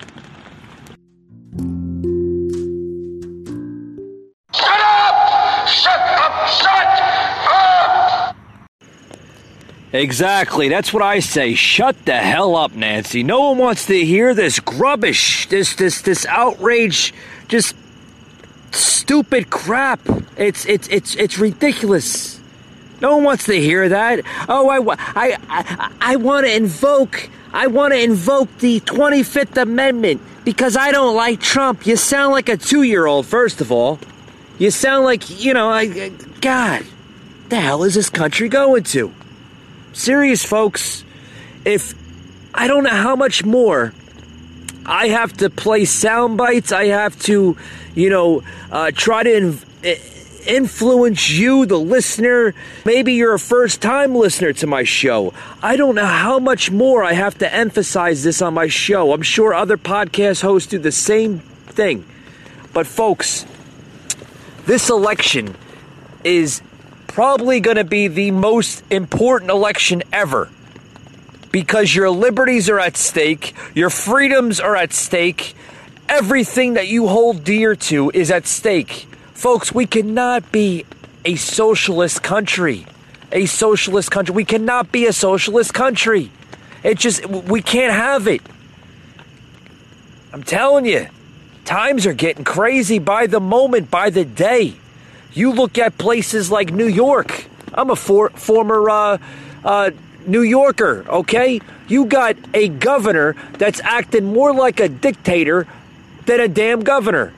Shut 4.54 4.80
up! 4.80 5.68
Shut 5.68 6.00
up! 6.00 6.48
Shut 6.48 6.86
up! 7.52 8.36
Exactly. 9.92 10.68
That's 10.68 10.92
what 10.92 11.02
I 11.02 11.20
say. 11.20 11.54
Shut 11.54 11.96
the 12.04 12.16
hell 12.16 12.54
up, 12.56 12.72
Nancy. 12.74 13.22
No 13.22 13.50
one 13.50 13.58
wants 13.58 13.86
to 13.86 14.04
hear 14.04 14.34
this 14.34 14.60
grubbish, 14.60 15.48
this 15.48 15.74
this 15.74 16.02
this 16.02 16.26
outrage, 16.26 17.14
just 17.48 17.74
stupid 18.72 19.50
crap. 19.50 20.00
It's 20.36 20.66
it's 20.66 20.88
it's 20.88 21.14
it's 21.16 21.38
ridiculous. 21.38 22.40
No 23.00 23.16
one 23.16 23.24
wants 23.24 23.44
to 23.44 23.54
hear 23.54 23.88
that. 23.88 24.20
Oh, 24.48 24.68
I 24.68 24.96
I 24.98 25.36
I, 25.48 25.92
I 26.00 26.16
want 26.16 26.46
to 26.46 26.54
invoke 26.54 27.28
I 27.52 27.68
want 27.68 27.94
to 27.94 28.00
invoke 28.02 28.58
the 28.58 28.80
25th 28.80 29.60
Amendment 29.60 30.20
because 30.44 30.76
I 30.76 30.92
don't 30.92 31.16
like 31.16 31.40
Trump. 31.40 31.86
You 31.86 31.96
sound 31.96 32.32
like 32.32 32.48
a 32.48 32.56
two 32.56 32.82
year 32.82 33.06
old, 33.06 33.26
first 33.26 33.60
of 33.60 33.72
all. 33.72 33.98
You 34.58 34.70
sound 34.70 35.04
like, 35.04 35.42
you 35.42 35.54
know, 35.54 35.68
I, 35.70 36.10
God, 36.40 36.84
the 37.48 37.56
hell 37.60 37.82
is 37.82 37.94
this 37.94 38.10
country 38.10 38.48
going 38.48 38.84
to? 38.84 39.12
Serious, 39.92 40.44
folks. 40.44 41.04
If 41.64 41.94
I 42.54 42.66
don't 42.66 42.84
know 42.84 42.90
how 42.90 43.16
much 43.16 43.44
more 43.44 43.92
I 44.84 45.08
have 45.08 45.36
to 45.38 45.50
play 45.50 45.84
sound 45.84 46.36
bites, 46.36 46.72
I 46.72 46.86
have 46.86 47.18
to, 47.22 47.56
you 47.94 48.10
know, 48.10 48.42
uh, 48.70 48.92
try 48.94 49.22
to. 49.22 49.30
Inv- 49.30 50.25
influence 50.46 51.30
you, 51.30 51.66
the 51.66 51.78
listener. 51.78 52.54
Maybe 52.84 53.14
you're 53.14 53.34
a 53.34 53.38
first 53.38 53.80
time 53.82 54.14
listener 54.14 54.52
to 54.54 54.66
my 54.66 54.84
show. 54.84 55.34
I 55.62 55.76
don't 55.76 55.94
know 55.94 56.06
how 56.06 56.38
much 56.38 56.70
more 56.70 57.02
I 57.04 57.12
have 57.12 57.38
to 57.38 57.52
emphasize 57.52 58.22
this 58.22 58.40
on 58.42 58.54
my 58.54 58.68
show. 58.68 59.12
I'm 59.12 59.22
sure 59.22 59.54
other 59.54 59.76
podcast 59.76 60.42
hosts 60.42 60.68
do 60.68 60.78
the 60.78 60.92
same 60.92 61.40
thing. 61.40 62.04
But, 62.72 62.86
folks, 62.86 63.46
this 64.66 64.90
election 64.90 65.56
is 66.24 66.62
probably 67.06 67.60
going 67.60 67.76
to 67.76 67.84
be 67.84 68.08
the 68.08 68.30
most 68.30 68.82
important 68.90 69.50
election 69.50 70.02
ever 70.12 70.50
because 71.50 71.94
your 71.94 72.10
liberties 72.10 72.68
are 72.68 72.78
at 72.78 72.96
stake, 72.96 73.54
your 73.74 73.88
freedoms 73.88 74.60
are 74.60 74.76
at 74.76 74.92
stake, 74.92 75.54
everything 76.08 76.74
that 76.74 76.88
you 76.88 77.06
hold 77.06 77.44
dear 77.44 77.74
to 77.74 78.10
is 78.12 78.30
at 78.30 78.46
stake. 78.46 79.08
Folks, 79.36 79.70
we 79.70 79.84
cannot 79.84 80.50
be 80.50 80.86
a 81.26 81.36
socialist 81.36 82.22
country. 82.22 82.86
A 83.30 83.44
socialist 83.44 84.10
country. 84.10 84.34
We 84.34 84.46
cannot 84.46 84.90
be 84.90 85.04
a 85.04 85.12
socialist 85.12 85.74
country. 85.74 86.30
It 86.82 86.98
just, 86.98 87.26
we 87.26 87.60
can't 87.60 87.92
have 87.92 88.26
it. 88.28 88.40
I'm 90.32 90.42
telling 90.42 90.86
you, 90.86 91.08
times 91.66 92.06
are 92.06 92.14
getting 92.14 92.44
crazy 92.44 92.98
by 92.98 93.26
the 93.26 93.38
moment, 93.38 93.90
by 93.90 94.08
the 94.08 94.24
day. 94.24 94.74
You 95.34 95.52
look 95.52 95.76
at 95.76 95.98
places 95.98 96.50
like 96.50 96.72
New 96.72 96.88
York. 96.88 97.44
I'm 97.74 97.90
a 97.90 97.96
for, 97.96 98.30
former 98.30 98.88
uh, 98.88 99.18
uh, 99.62 99.90
New 100.26 100.42
Yorker, 100.42 101.04
okay? 101.10 101.60
You 101.88 102.06
got 102.06 102.36
a 102.54 102.68
governor 102.68 103.36
that's 103.58 103.80
acting 103.80 104.32
more 104.32 104.54
like 104.54 104.80
a 104.80 104.88
dictator 104.88 105.66
than 106.24 106.40
a 106.40 106.48
damn 106.48 106.80
governor. 106.80 107.34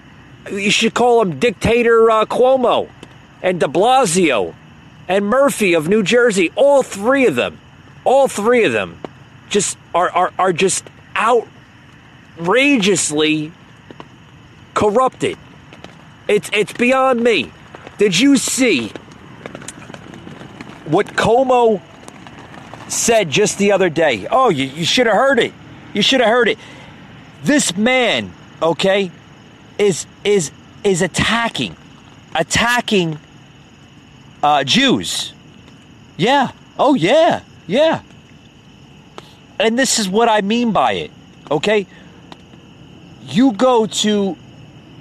You 0.50 0.70
should 0.70 0.94
call 0.94 1.20
him 1.22 1.38
Dictator 1.38 2.10
uh, 2.10 2.24
Cuomo 2.24 2.88
and 3.42 3.60
de 3.60 3.66
Blasio 3.66 4.54
and 5.08 5.26
Murphy 5.26 5.74
of 5.74 5.88
New 5.88 6.02
Jersey. 6.02 6.50
All 6.56 6.82
three 6.82 7.26
of 7.26 7.34
them, 7.34 7.60
all 8.04 8.28
three 8.28 8.64
of 8.64 8.72
them 8.72 8.98
just 9.48 9.78
are, 9.94 10.10
are, 10.10 10.32
are 10.38 10.52
just 10.52 10.84
outrageously 11.16 13.52
corrupted. 14.74 15.38
It's, 16.28 16.50
it's 16.52 16.72
beyond 16.72 17.22
me. 17.22 17.52
Did 17.96 18.18
you 18.18 18.36
see 18.36 18.88
what 20.84 21.06
Cuomo 21.08 21.82
said 22.88 23.30
just 23.30 23.58
the 23.58 23.72
other 23.72 23.90
day? 23.90 24.26
Oh, 24.30 24.50
you, 24.50 24.66
you 24.66 24.84
should 24.84 25.06
have 25.06 25.16
heard 25.16 25.38
it. 25.38 25.52
You 25.94 26.02
should 26.02 26.20
have 26.20 26.28
heard 26.28 26.48
it. 26.48 26.58
This 27.42 27.74
man, 27.76 28.32
okay, 28.62 29.10
is 29.78 30.06
is 30.24 30.50
is 30.84 31.02
attacking 31.02 31.76
attacking 32.34 33.18
uh, 34.42 34.64
Jews. 34.64 35.32
Yeah. 36.16 36.50
Oh 36.78 36.94
yeah. 36.94 37.42
Yeah. 37.66 38.02
And 39.58 39.78
this 39.78 39.98
is 39.98 40.08
what 40.08 40.28
I 40.28 40.40
mean 40.40 40.72
by 40.72 40.92
it. 40.92 41.10
Okay? 41.50 41.86
You 43.26 43.52
go 43.52 43.86
to 43.86 44.36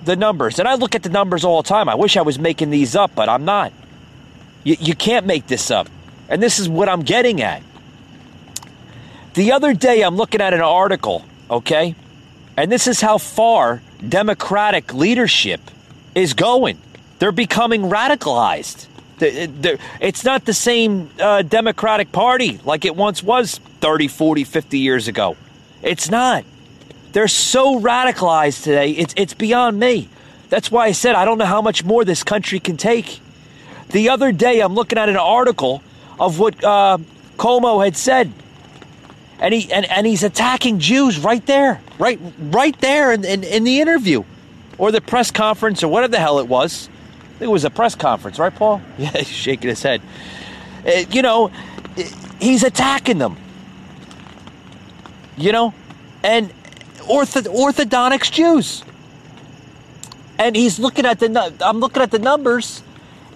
the 0.03 0.15
numbers, 0.15 0.57
and 0.59 0.67
I 0.67 0.75
look 0.75 0.95
at 0.95 1.03
the 1.03 1.09
numbers 1.09 1.43
all 1.43 1.61
the 1.61 1.67
time. 1.67 1.89
I 1.89 1.95
wish 1.95 2.17
I 2.17 2.21
was 2.21 2.39
making 2.39 2.69
these 2.69 2.95
up, 2.95 3.13
but 3.13 3.29
I'm 3.29 3.45
not. 3.45 3.71
You, 4.63 4.75
you 4.79 4.95
can't 4.95 5.25
make 5.25 5.47
this 5.47 5.69
up. 5.69 5.89
And 6.29 6.41
this 6.41 6.59
is 6.59 6.67
what 6.67 6.89
I'm 6.89 7.01
getting 7.01 7.41
at. 7.41 7.61
The 9.33 9.51
other 9.51 9.73
day, 9.73 10.01
I'm 10.01 10.15
looking 10.15 10.41
at 10.41 10.53
an 10.53 10.61
article, 10.61 11.23
okay? 11.49 11.95
And 12.57 12.71
this 12.71 12.87
is 12.87 12.99
how 12.99 13.17
far 13.17 13.81
Democratic 14.07 14.93
leadership 14.93 15.61
is 16.15 16.33
going. 16.33 16.77
They're 17.19 17.31
becoming 17.31 17.83
radicalized. 17.83 18.87
It's 19.19 20.23
not 20.23 20.45
the 20.45 20.53
same 20.53 21.09
uh, 21.19 21.41
Democratic 21.41 22.11
Party 22.11 22.59
like 22.63 22.85
it 22.85 22.95
once 22.95 23.23
was 23.23 23.59
30, 23.81 24.07
40, 24.07 24.43
50 24.43 24.79
years 24.79 25.07
ago. 25.07 25.35
It's 25.81 26.09
not. 26.09 26.45
They're 27.13 27.27
so 27.27 27.79
radicalized 27.79 28.63
today, 28.63 28.91
it's, 28.91 29.13
it's 29.17 29.33
beyond 29.33 29.79
me. 29.79 30.09
That's 30.49 30.71
why 30.71 30.85
I 30.85 30.91
said 30.91 31.15
I 31.15 31.25
don't 31.25 31.39
know 31.39 31.45
how 31.45 31.61
much 31.61 31.83
more 31.83 32.05
this 32.05 32.23
country 32.23 32.59
can 32.59 32.77
take. 32.77 33.19
The 33.89 34.09
other 34.09 34.31
day, 34.31 34.59
I'm 34.59 34.75
looking 34.75 34.97
at 34.97 35.09
an 35.09 35.17
article 35.17 35.81
of 36.19 36.39
what 36.39 36.61
uh, 36.63 36.97
Cuomo 37.37 37.83
had 37.83 37.95
said 37.95 38.31
and 39.39 39.53
he 39.53 39.71
and, 39.71 39.85
and 39.85 40.07
he's 40.07 40.23
attacking 40.23 40.79
Jews 40.79 41.19
right 41.19 41.45
there, 41.45 41.81
right 41.99 42.19
right 42.39 42.79
there 42.81 43.11
in, 43.11 43.23
in, 43.23 43.43
in 43.43 43.63
the 43.63 43.79
interview, 43.79 44.23
or 44.77 44.91
the 44.91 45.01
press 45.01 45.31
conference, 45.31 45.83
or 45.83 45.87
whatever 45.89 46.11
the 46.11 46.19
hell 46.19 46.39
it 46.39 46.47
was. 46.47 46.89
I 47.35 47.39
think 47.39 47.49
it 47.49 47.51
was 47.51 47.65
a 47.65 47.69
press 47.69 47.93
conference, 47.93 48.39
right, 48.39 48.53
Paul? 48.53 48.81
Yeah, 48.97 49.11
he's 49.11 49.27
shaking 49.27 49.69
his 49.69 49.83
head. 49.83 50.01
Uh, 50.85 51.03
you 51.11 51.21
know, 51.21 51.51
he's 52.39 52.63
attacking 52.63 53.19
them. 53.19 53.37
You 55.37 55.51
know, 55.51 55.73
and 56.23 56.51
ortho, 57.01 57.47
orthodox 57.47 58.29
Jews. 58.29 58.83
And 60.39 60.55
he's 60.55 60.79
looking 60.79 61.05
at 61.05 61.19
the. 61.19 61.53
I'm 61.61 61.79
looking 61.79 62.01
at 62.01 62.11
the 62.11 62.19
numbers, 62.19 62.83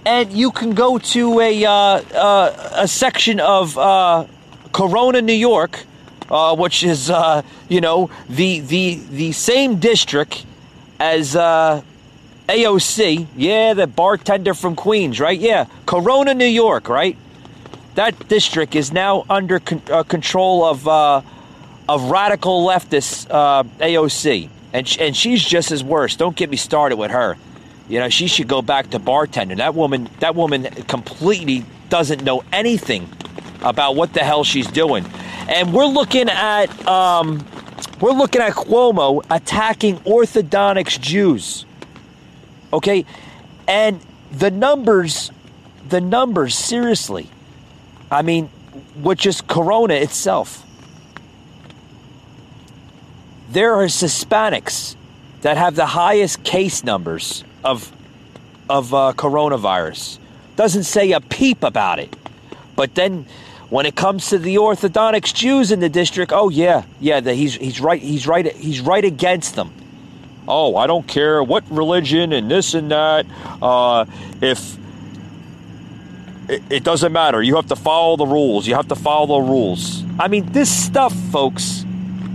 and 0.05 0.31
you 0.31 0.51
can 0.51 0.73
go 0.73 0.97
to 0.97 1.39
a 1.39 1.65
uh, 1.65 1.71
uh, 1.71 2.71
a 2.73 2.87
section 2.87 3.39
of 3.39 3.77
uh, 3.77 4.25
Corona, 4.71 5.21
New 5.21 5.33
York, 5.33 5.83
uh, 6.29 6.55
which 6.55 6.83
is 6.83 7.09
uh, 7.09 7.41
you 7.69 7.81
know 7.81 8.09
the 8.29 8.59
the 8.61 8.95
the 9.09 9.31
same 9.31 9.79
district 9.79 10.45
as 10.99 11.35
uh, 11.35 11.81
AOC. 12.47 13.27
Yeah, 13.35 13.73
the 13.73 13.87
bartender 13.87 14.53
from 14.53 14.75
Queens, 14.75 15.19
right? 15.19 15.39
Yeah, 15.39 15.65
Corona, 15.85 16.33
New 16.33 16.45
York, 16.45 16.89
right? 16.89 17.17
That 17.95 18.27
district 18.29 18.75
is 18.75 18.91
now 18.93 19.25
under 19.29 19.59
con- 19.59 19.81
uh, 19.91 20.03
control 20.03 20.63
of 20.63 20.87
uh, 20.87 21.21
of 21.89 22.09
radical 22.09 22.65
leftist 22.65 23.27
uh, 23.29 23.63
AOC, 23.79 24.49
and 24.73 24.87
sh- 24.87 24.97
and 24.99 25.15
she's 25.15 25.43
just 25.43 25.71
as 25.71 25.83
worse. 25.83 26.15
Don't 26.15 26.35
get 26.35 26.49
me 26.49 26.57
started 26.57 26.97
with 26.97 27.11
her. 27.11 27.37
You 27.89 27.99
know, 27.99 28.07
she 28.07 28.27
should 28.27 28.47
go 28.47 28.61
back 28.61 28.91
to 28.91 28.99
bartender. 28.99 29.55
That 29.55 29.75
woman, 29.75 30.09
that 30.19 30.33
woman, 30.35 30.63
completely 30.87 31.65
doesn't 31.89 32.23
know 32.23 32.41
anything 32.53 33.09
about 33.61 33.95
what 33.95 34.13
the 34.13 34.21
hell 34.21 34.43
she's 34.43 34.67
doing. 34.67 35.05
And 35.47 35.73
we're 35.73 35.85
looking 35.85 36.29
at 36.29 36.87
um, 36.87 37.45
we're 37.99 38.11
looking 38.11 38.41
at 38.41 38.53
Cuomo 38.53 39.23
attacking 39.29 40.01
Orthodox 40.05 40.97
Jews. 40.97 41.65
Okay, 42.73 43.05
and 43.67 43.99
the 44.31 44.49
numbers, 44.49 45.31
the 45.87 46.01
numbers, 46.01 46.55
seriously. 46.55 47.29
I 48.09 48.21
mean, 48.21 48.49
with 49.01 49.19
just 49.19 49.47
Corona 49.47 49.93
itself, 49.95 50.65
there 53.49 53.73
are 53.75 53.85
Hispanics 53.85 54.95
that 55.41 55.57
have 55.57 55.75
the 55.75 55.85
highest 55.85 56.43
case 56.43 56.83
numbers 56.83 57.43
of 57.63 57.91
of 58.69 58.93
uh, 58.93 59.13
coronavirus. 59.15 60.17
Doesn't 60.55 60.83
say 60.83 61.11
a 61.11 61.19
peep 61.19 61.63
about 61.63 61.99
it, 61.99 62.15
but 62.75 62.95
then 62.95 63.25
when 63.71 63.85
it 63.85 63.95
comes 63.95 64.29
to 64.29 64.37
the 64.37 64.57
Orthodox 64.57 65.31
Jews 65.31 65.71
in 65.71 65.79
the 65.79 65.87
district, 65.87 66.33
oh 66.33 66.49
yeah, 66.49 66.83
yeah, 66.99 67.21
the, 67.21 67.33
he's 67.33 67.55
he's 67.55 67.79
right, 67.79 68.01
he's 68.01 68.27
right, 68.27 68.53
he's 68.53 68.81
right 68.81 69.03
against 69.03 69.55
them. 69.55 69.73
Oh, 70.45 70.75
I 70.75 70.87
don't 70.87 71.07
care 71.07 71.41
what 71.41 71.63
religion 71.71 72.33
and 72.33 72.51
this 72.51 72.73
and 72.73 72.91
that. 72.91 73.25
Uh, 73.61 74.05
if 74.41 74.77
it, 76.49 76.61
it 76.69 76.83
doesn't 76.83 77.13
matter, 77.13 77.41
you 77.41 77.55
have 77.55 77.67
to 77.67 77.77
follow 77.77 78.17
the 78.17 78.25
rules. 78.25 78.67
You 78.67 78.75
have 78.75 78.89
to 78.89 78.95
follow 78.95 79.39
the 79.41 79.49
rules. 79.49 80.03
I 80.19 80.27
mean, 80.27 80.51
this 80.51 80.69
stuff, 80.69 81.13
folks, 81.31 81.85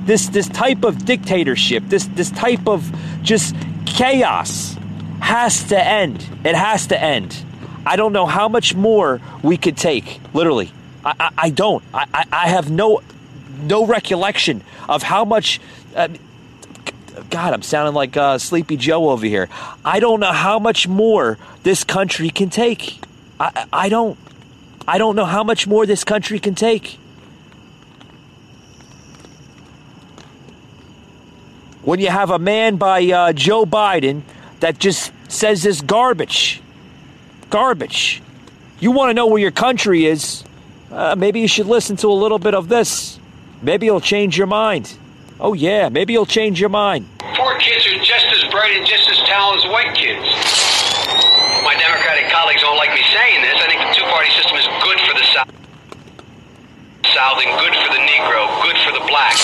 this 0.07 0.31
this 0.31 0.49
type 0.49 0.85
of 0.85 1.05
dictatorship, 1.05 1.85
this 1.89 2.07
this 2.07 2.31
type 2.31 2.67
of 2.67 2.91
just 3.23 3.55
chaos 3.85 4.75
has 5.21 5.65
to 5.65 5.79
end. 5.79 6.27
It 6.45 6.55
has 6.55 6.87
to 6.87 6.99
end. 7.01 7.37
I 7.85 7.97
don't 7.97 8.15
know 8.15 8.25
how 8.25 8.49
much 8.49 8.75
more 8.75 9.21
we 9.43 9.59
could 9.59 9.77
take, 9.77 10.19
literally. 10.33 10.73
I, 11.07 11.15
I, 11.19 11.31
I 11.39 11.51
don't. 11.51 11.83
I, 11.95 12.25
I 12.31 12.49
have 12.49 12.71
no 12.71 13.01
no 13.63 13.87
recollection 13.87 14.63
of 14.89 15.03
how 15.03 15.25
much. 15.25 15.61
Uh, 15.95 16.09
God, 17.31 17.55
I'm 17.55 17.63
sounding 17.63 17.95
like 17.95 18.15
uh, 18.17 18.37
Sleepy 18.37 18.77
Joe 18.77 19.09
over 19.09 19.25
here. 19.25 19.49
I 19.85 20.01
don't 20.01 20.21
know 20.21 20.33
how 20.33 20.59
much 20.59 20.87
more 20.87 21.39
this 21.63 21.83
country 21.83 22.29
can 22.29 22.51
take. 22.51 23.01
I, 23.41 23.67
I 23.73 23.89
don't. 23.89 24.19
I 24.87 24.99
don't 24.99 25.17
know 25.17 25.25
how 25.25 25.43
much 25.43 25.67
more 25.67 25.87
this 25.87 26.05
country 26.05 26.39
can 26.39 26.55
take. 26.55 26.99
when 31.87 32.01
you 32.01 32.09
have 32.09 32.31
a 32.31 32.39
man 32.39 32.77
by 32.77 33.01
uh, 33.07 33.33
Joe 33.33 33.65
Biden 33.65 34.23
that 34.59 34.77
just 34.81 35.13
says 35.29 35.63
this 35.63 35.81
garbage. 35.81 36.61
Garbage. 37.49 38.21
You 38.81 38.91
want 38.91 39.11
to 39.11 39.15
know 39.15 39.29
where 39.29 39.41
your 39.41 39.53
country 39.53 40.05
is? 40.05 40.43
Uh, 40.91 41.15
maybe 41.17 41.41
you 41.41 41.49
should 41.49 41.67
listen 41.67 41.97
to 41.97 42.09
a 42.09 42.15
little 42.15 42.39
bit 42.39 42.55
of 42.55 42.69
this. 42.69 43.19
Maybe 43.63 43.87
it'll 43.87 44.01
change 44.01 44.39
your 44.39 44.47
mind. 44.47 44.97
Oh, 45.41 45.53
yeah, 45.53 45.89
maybe 45.89 46.15
it'll 46.15 46.25
change 46.25 46.61
your 46.61 46.71
mind. 46.71 47.09
Poor 47.19 47.59
kids 47.59 47.87
are 47.87 47.99
just 48.01 48.27
as 48.33 48.45
bright 48.51 48.73
and 48.77 48.87
just 48.87 49.11
as 49.11 49.19
talented 49.29 49.67
as 49.67 49.73
white 49.73 49.93
kids. 49.95 50.25
My 51.65 51.75
Democratic 51.77 52.31
colleagues 52.31 52.63
don't 52.63 52.77
like 52.79 52.95
me 52.95 53.03
saying 53.13 53.43
this. 53.43 53.59
I 53.61 53.67
think 53.69 53.81
the 53.83 53.93
two-party 53.99 54.31
system 54.33 54.57
is 54.57 54.67
good 54.81 54.99
for 55.05 55.15
the 55.19 55.27
South. 55.35 55.51
South 57.13 57.39
and 57.43 57.53
good 57.61 57.75
for 57.85 57.91
the 57.93 58.03
Negro, 58.07 58.47
good 58.63 58.79
for 58.87 58.93
the 58.95 59.05
black. 59.11 59.37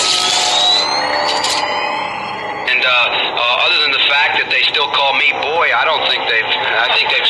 And 2.69 2.81
uh, 2.81 2.89
uh, 2.89 3.65
other 3.67 3.77
than 3.83 3.91
the 3.91 4.05
fact 4.09 4.39
that 4.41 4.49
they 4.49 4.63
still 4.71 4.89
call 4.95 5.13
me 5.19 5.29
boy, 5.45 5.69
I 5.73 5.83
don't 5.85 6.05
think 6.09 6.25
they've. 6.25 6.47
I 6.47 6.89
think 6.95 7.11
they've 7.11 7.29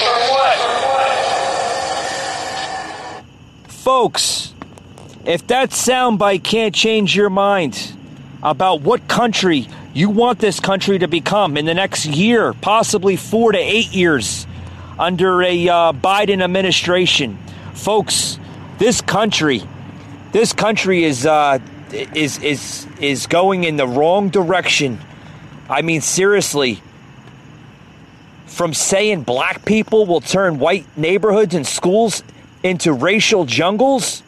what? 0.00 0.58
Folks, 3.68 4.54
if 5.24 5.46
that 5.48 5.70
soundbite 5.70 6.42
can't 6.42 6.74
change 6.74 7.16
your 7.16 7.30
mind 7.30 7.92
about 8.42 8.82
what 8.82 9.08
country 9.08 9.68
you 9.94 10.10
want 10.10 10.38
this 10.38 10.60
country 10.60 10.98
to 10.98 11.08
become 11.08 11.56
in 11.56 11.64
the 11.64 11.74
next 11.74 12.06
year, 12.06 12.52
possibly 12.54 13.16
four 13.16 13.52
to 13.52 13.58
eight 13.58 13.92
years 13.92 14.46
under 14.98 15.42
a 15.42 15.68
uh, 15.68 15.92
Biden 15.92 16.42
administration, 16.42 17.38
folks, 17.74 18.38
this 18.78 19.00
country, 19.00 19.62
this 20.32 20.52
country 20.52 21.04
is 21.04 21.26
uh, 21.26 21.58
is 21.92 22.38
is 22.38 22.86
is 23.00 23.26
going 23.26 23.64
in 23.64 23.76
the 23.76 23.86
wrong 23.86 24.28
direction. 24.28 24.98
I 25.68 25.82
mean, 25.82 26.00
seriously. 26.00 26.82
From 28.54 28.72
saying 28.72 29.22
black 29.24 29.64
people 29.64 30.06
will 30.06 30.20
turn 30.20 30.60
white 30.60 30.86
neighborhoods 30.96 31.56
and 31.56 31.66
schools 31.66 32.22
into 32.62 32.92
racial 32.92 33.46
jungles? 33.46 34.22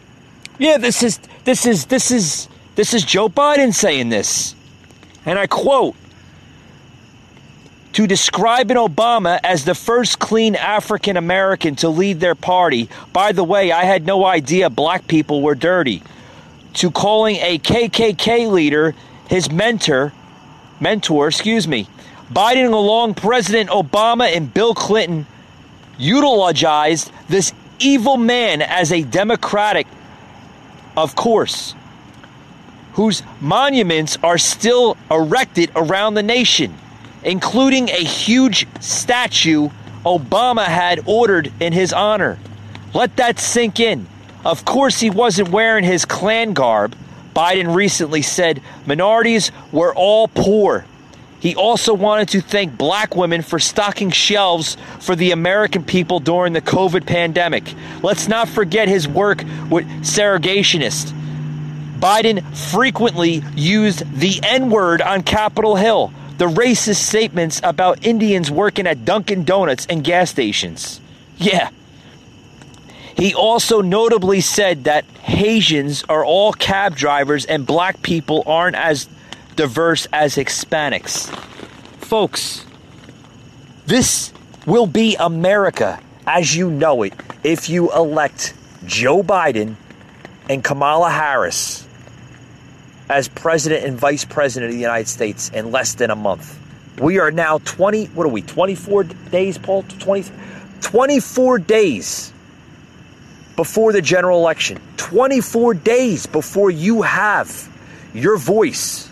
Yeah, 0.59 0.79
this 0.79 1.05
is 1.05 1.21
this 1.45 1.65
is 1.65 1.87
this 1.87 2.11
is 2.11 2.49
this 2.75 2.93
is 2.93 3.05
Joe 3.05 3.29
Biden 3.29 3.73
saying 3.73 4.09
this. 4.09 4.57
And 5.25 5.39
I 5.39 5.47
quote 5.47 5.95
to 7.93 8.09
describe 8.09 8.73
an 8.73 8.77
Obama 8.77 9.39
as 9.45 9.65
the 9.65 9.77
first 9.77 10.19
clean 10.19 10.57
African 10.57 11.17
American 11.17 11.77
to 11.77 11.89
lead 11.89 12.19
their 12.19 12.35
party. 12.35 12.89
By 13.13 13.31
the 13.31 13.45
way, 13.45 13.71
I 13.71 13.85
had 13.85 14.07
no 14.07 14.27
idea 14.27 14.71
black 14.71 15.07
people 15.07 15.41
were 15.41 15.55
dirty. 15.55 16.03
To 16.75 16.91
calling 16.91 17.37
a 17.37 17.59
KKK 17.59 18.51
leader 18.51 18.97
his 19.29 19.53
mentor, 19.53 20.13
mentor, 20.81 21.29
excuse 21.29 21.67
me. 21.69 21.87
Biden 22.33 22.73
along 22.73 23.15
President 23.15 23.71
Obama 23.71 24.35
and 24.35 24.53
Bill 24.53 24.75
Clinton 24.75 25.27
utilized 25.97 27.11
this 27.29 27.53
evil 27.79 28.17
man 28.17 28.63
as 28.63 28.91
a 28.91 29.03
Democratic, 29.03 29.87
of 30.97 31.15
course, 31.15 31.75
whose 32.95 33.23
monuments 33.41 34.19
are 34.23 34.39
still 34.39 34.97
erected 35.11 35.71
around 35.77 36.15
the 36.15 36.23
nation, 36.23 36.75
including 37.23 37.89
a 37.91 38.05
huge 38.05 38.67
statue 38.81 39.69
Obama 40.05 40.65
had 40.65 41.01
ordered 41.07 41.53
in 41.61 41.73
his 41.73 41.93
honor. 41.93 42.39
Let 42.95 43.17
that 43.17 43.39
sink 43.39 43.79
in. 43.79 44.07
Of 44.45 44.65
course, 44.65 45.01
he 45.01 45.11
wasn't 45.11 45.51
wearing 45.51 45.85
his 45.85 46.05
Klan 46.05 46.55
garb. 46.55 46.97
Biden 47.35 47.75
recently 47.75 48.23
said 48.23 48.63
minorities 48.87 49.53
were 49.73 49.95
all 49.95 50.29
poor. 50.29 50.85
He 51.41 51.55
also 51.55 51.95
wanted 51.95 52.29
to 52.31 52.41
thank 52.41 52.77
black 52.77 53.15
women 53.15 53.43
for 53.43 53.59
stocking 53.59 54.11
shelves 54.11 54.77
for 55.01 55.15
the 55.15 55.33
American 55.33 55.85
people 55.85 56.19
during 56.19 56.53
the 56.53 56.63
COVID 56.63 57.07
pandemic. 57.07 57.75
Let's 58.03 58.27
not 58.27 58.49
forget 58.49 58.89
his 58.89 59.07
work 59.07 59.39
with 59.71 59.87
segregationists. 60.03 61.13
Biden 61.99 62.43
frequently 62.73 63.43
used 63.55 64.11
the 64.19 64.41
N 64.43 64.71
word 64.71 65.01
on 65.01 65.23
Capitol 65.23 65.77
Hill, 65.77 66.13
the 66.39 66.47
racist 66.47 66.97
statements 66.97 67.61
about 67.63 68.05
Indians 68.05 68.51
working 68.51 68.87
at 68.87 69.05
Dunkin' 69.05 69.45
Donuts 69.45 69.87
and 69.87 70.05
gas 70.05 70.31
stations. 70.31 71.01
Yeah. 71.39 71.71
He 73.17 73.35
also 73.35 73.81
notably 73.81 74.43
said 74.43 74.85
that 74.85 75.07
Haitians 75.23 76.05
are 76.09 76.25
all 76.25 76.53
cab 76.53 76.97
drivers 76.97 77.47
and 77.47 77.67
black 77.67 78.03
people 78.03 78.43
aren't 78.47 78.77
as 78.77 79.09
diverse 79.57 80.07
as 80.13 80.37
Hispanics. 80.37 81.35
Folks, 81.99 82.65
this 83.87 84.33
will 84.67 84.87
be 84.87 85.17
America 85.19 85.99
as 86.27 86.55
you 86.55 86.71
know 86.71 87.03
it 87.03 87.15
if 87.43 87.69
you 87.71 87.93
elect 87.93 88.55
Joe 88.85 89.23
Biden 89.23 89.77
and 90.49 90.63
Kamala 90.63 91.11
Harris 91.11 91.87
as 93.09 93.29
president 93.29 93.85
and 93.85 93.99
vice 93.99 94.25
president 94.25 94.71
of 94.71 94.75
the 94.75 94.83
United 94.83 95.09
States 95.09 95.49
in 95.51 95.71
less 95.71 95.95
than 95.95 96.11
a 96.11 96.17
month. 96.17 96.61
We 97.01 97.19
are 97.19 97.31
now 97.31 97.59
20, 97.59 98.07
what 98.07 98.27
are 98.27 98.31
we, 98.31 98.43
24 98.43 99.05
days, 99.05 99.59
Paul? 99.59 99.83
20, 99.83 100.31
24 100.81 101.59
days 101.61 102.33
before 103.55 103.93
the 103.93 104.03
general 104.03 104.39
election. 104.39 104.81
24 104.97 105.75
days 105.75 106.27
before 106.27 106.71
you 106.71 107.03
have 107.03 107.73
your 108.13 108.37
voice 108.37 109.09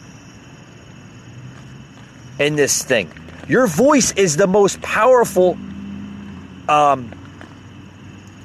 in 2.38 2.56
this 2.56 2.82
thing. 2.82 3.12
Your 3.48 3.66
voice 3.66 4.12
is 4.12 4.36
the 4.36 4.46
most 4.46 4.80
powerful 4.82 5.58
um, 6.68 7.12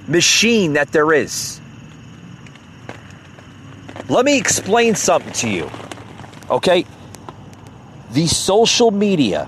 machine 0.07 0.73
that 0.73 0.91
there 0.91 1.13
is. 1.13 1.61
Let 4.09 4.25
me 4.25 4.37
explain 4.37 4.95
something 4.95 5.33
to 5.33 5.49
you. 5.49 5.69
Okay? 6.49 6.85
The 8.11 8.27
social 8.27 8.91
media, 8.91 9.47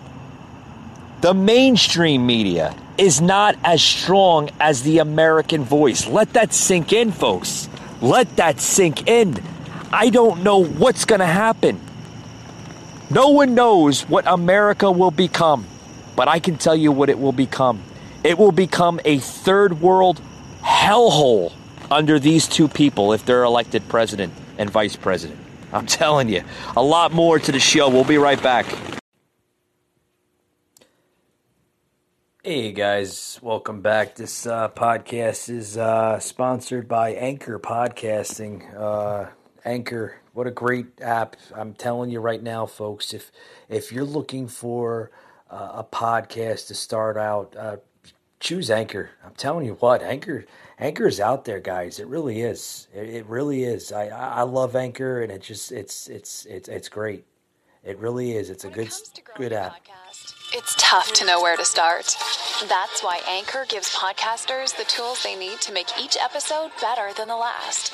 the 1.21 1.33
mainstream 1.33 2.25
media, 2.25 2.75
is 2.97 3.19
not 3.19 3.57
as 3.63 3.81
strong 3.81 4.49
as 4.59 4.83
the 4.83 4.99
American 4.99 5.63
voice. 5.63 6.05
Let 6.05 6.33
that 6.33 6.53
sink 6.53 6.93
in, 6.93 7.11
folks. 7.11 7.67
Let 8.01 8.35
that 8.35 8.59
sink 8.59 9.07
in. 9.07 9.41
I 9.91 10.09
don't 10.09 10.43
know 10.43 10.63
what's 10.63 11.05
going 11.05 11.19
to 11.19 11.25
happen. 11.25 11.79
No 13.13 13.27
one 13.27 13.55
knows 13.55 14.07
what 14.07 14.25
America 14.25 14.89
will 14.89 15.11
become, 15.11 15.65
but 16.15 16.29
I 16.29 16.39
can 16.39 16.57
tell 16.57 16.77
you 16.77 16.93
what 16.93 17.09
it 17.09 17.19
will 17.19 17.33
become. 17.33 17.83
It 18.23 18.37
will 18.37 18.53
become 18.53 19.01
a 19.03 19.19
third 19.19 19.81
world 19.81 20.21
hellhole 20.61 21.51
under 21.91 22.19
these 22.19 22.47
two 22.47 22.69
people 22.69 23.11
if 23.11 23.25
they're 23.25 23.43
elected 23.43 23.85
president 23.89 24.31
and 24.57 24.69
vice 24.69 24.95
president. 24.95 25.41
I'm 25.73 25.85
telling 25.87 26.29
you, 26.29 26.41
a 26.77 26.81
lot 26.81 27.11
more 27.11 27.37
to 27.37 27.51
the 27.51 27.59
show. 27.59 27.89
We'll 27.89 28.05
be 28.05 28.17
right 28.17 28.41
back. 28.41 28.65
Hey 32.45 32.71
guys, 32.71 33.39
welcome 33.41 33.81
back. 33.81 34.15
This 34.15 34.47
uh, 34.47 34.69
podcast 34.69 35.49
is 35.49 35.75
uh, 35.75 36.17
sponsored 36.19 36.87
by 36.87 37.09
Anchor 37.09 37.59
Podcasting. 37.59 38.73
Uh, 38.73 39.31
Anchor, 39.65 40.20
what 40.33 40.47
a 40.47 40.51
great 40.51 41.01
app! 41.01 41.35
I'm 41.55 41.73
telling 41.73 42.09
you 42.09 42.19
right 42.19 42.41
now, 42.41 42.65
folks. 42.65 43.13
If 43.13 43.31
if 43.69 43.91
you're 43.91 44.05
looking 44.05 44.47
for 44.47 45.11
uh, 45.49 45.71
a 45.75 45.83
podcast 45.83 46.67
to 46.67 46.75
start 46.75 47.17
out, 47.17 47.55
uh, 47.57 47.77
choose 48.39 48.69
Anchor. 48.71 49.11
I'm 49.25 49.33
telling 49.35 49.65
you 49.65 49.73
what, 49.75 50.01
Anchor 50.01 50.45
Anchor 50.79 51.07
is 51.07 51.19
out 51.19 51.45
there, 51.45 51.59
guys. 51.59 51.99
It 51.99 52.07
really 52.07 52.41
is. 52.41 52.87
It, 52.93 53.09
it 53.09 53.25
really 53.27 53.63
is. 53.63 53.91
I, 53.91 54.07
I 54.07 54.27
I 54.27 54.41
love 54.43 54.75
Anchor, 54.75 55.21
and 55.21 55.31
it 55.31 55.41
just 55.41 55.71
it's 55.71 56.07
it's 56.07 56.45
it's 56.45 56.67
it's 56.67 56.89
great. 56.89 57.25
It 57.83 57.97
really 57.99 58.35
is. 58.35 58.49
It's 58.49 58.65
a 58.65 58.69
good 58.69 58.91
good 59.37 59.53
app. 59.53 59.75
It's 60.53 60.75
tough 60.77 61.13
to 61.13 61.25
know 61.25 61.41
where 61.41 61.55
to 61.55 61.63
start. 61.63 62.13
That's 62.67 63.01
why 63.01 63.21
Anchor 63.25 63.65
gives 63.69 63.95
podcasters 63.95 64.75
the 64.75 64.83
tools 64.83 65.23
they 65.23 65.37
need 65.37 65.61
to 65.61 65.71
make 65.71 65.87
each 65.97 66.17
episode 66.21 66.71
better 66.81 67.13
than 67.15 67.29
the 67.29 67.37
last. 67.37 67.93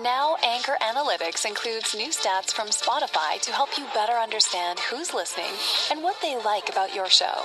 Now, 0.00 0.36
Anchor 0.44 0.76
Analytics 0.80 1.44
includes 1.44 1.96
new 1.96 2.10
stats 2.10 2.52
from 2.52 2.68
Spotify 2.68 3.40
to 3.40 3.52
help 3.52 3.76
you 3.76 3.84
better 3.94 4.12
understand 4.12 4.78
who's 4.78 5.12
listening 5.12 5.50
and 5.90 6.00
what 6.00 6.14
they 6.22 6.40
like 6.40 6.68
about 6.68 6.94
your 6.94 7.10
show. 7.10 7.42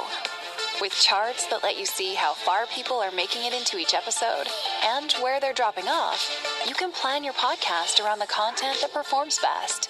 With 0.80 0.94
charts 0.94 1.48
that 1.48 1.63
let 1.63 1.80
you 1.80 1.88
see 1.88 2.13
how 2.13 2.36
far 2.36 2.68
people 2.68 2.98
are 2.98 3.12
making 3.12 3.46
it 3.46 3.54
into 3.54 3.80
each 3.80 3.96
episode 3.96 4.46
and 4.84 5.13
where 5.13 5.39
they're 5.39 5.54
dropping 5.54 5.88
off, 5.88 6.30
you 6.68 6.76
can 6.76 6.92
plan 6.92 7.24
your 7.24 7.34
podcast 7.34 8.04
around 8.04 8.20
the 8.20 8.28
content 8.28 8.78
that 8.82 8.94
performs 8.94 9.39
best. 9.39 9.89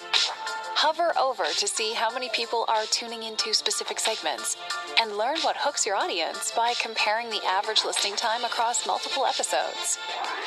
Hover 0.76 1.16
over 1.16 1.44
to 1.44 1.68
see 1.68 1.94
how 1.94 2.10
many 2.10 2.28
people 2.34 2.64
are 2.66 2.84
tuning 2.90 3.22
into 3.22 3.54
specific 3.54 4.00
segments 4.00 4.56
and 5.00 5.16
learn 5.16 5.38
what 5.42 5.56
hooks 5.56 5.86
your 5.86 5.94
audience 5.94 6.50
by 6.50 6.74
comparing 6.82 7.30
the 7.30 7.40
average 7.46 7.84
listening 7.84 8.16
time 8.16 8.44
across 8.44 8.84
multiple 8.84 9.24
episodes. 9.24 9.98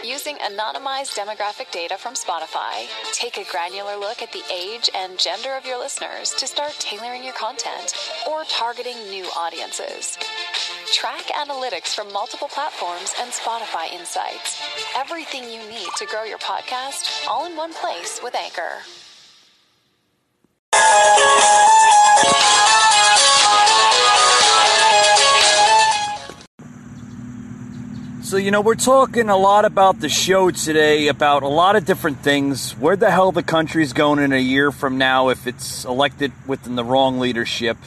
Using 0.03 0.35
anonymized 0.35 1.15
demographic 1.15 1.71
data 1.71 1.97
from 1.97 2.13
Spotify, 2.13 2.85
take 3.13 3.37
a 3.37 3.49
granular 3.49 3.95
look 3.95 4.21
at 4.21 4.33
the 4.33 4.43
age 4.53 4.89
and 4.93 5.17
gender 5.17 5.55
of 5.55 5.65
your 5.65 5.79
listeners 5.79 6.33
to 6.33 6.45
start 6.45 6.75
tailoring 6.77 7.23
your 7.23 7.33
content 7.33 7.95
or 8.29 8.43
targeting 8.43 8.97
new 9.09 9.25
audiences. 9.35 10.17
Track 10.91 11.23
analytics 11.39 11.95
from 11.95 12.11
multiple 12.11 12.49
platforms 12.49 13.13
and 13.21 13.31
Spotify 13.31 13.91
insights. 13.93 14.61
Everything 14.95 15.45
you 15.45 15.63
need 15.69 15.89
to 15.95 16.05
grow 16.05 16.25
your 16.25 16.39
podcast 16.39 17.25
all 17.29 17.45
in 17.45 17.55
one 17.55 17.73
place 17.73 18.19
with 18.21 18.35
Anchor. 18.35 18.83
So, 28.27 28.35
you 28.35 28.51
know, 28.51 28.59
we're 28.59 28.75
talking 28.75 29.29
a 29.29 29.37
lot 29.37 29.63
about 29.63 30.01
the 30.01 30.09
show 30.09 30.51
today, 30.51 31.07
about 31.07 31.43
a 31.43 31.47
lot 31.47 31.77
of 31.77 31.85
different 31.85 32.19
things. 32.19 32.73
Where 32.73 32.97
the 32.97 33.09
hell 33.09 33.31
the 33.31 33.41
country's 33.41 33.93
going 33.93 34.19
in 34.19 34.33
a 34.33 34.37
year 34.37 34.69
from 34.73 34.97
now 34.97 35.29
if 35.29 35.47
it's 35.47 35.85
elected 35.85 36.33
within 36.45 36.75
the 36.75 36.83
wrong 36.83 37.19
leadership. 37.19 37.77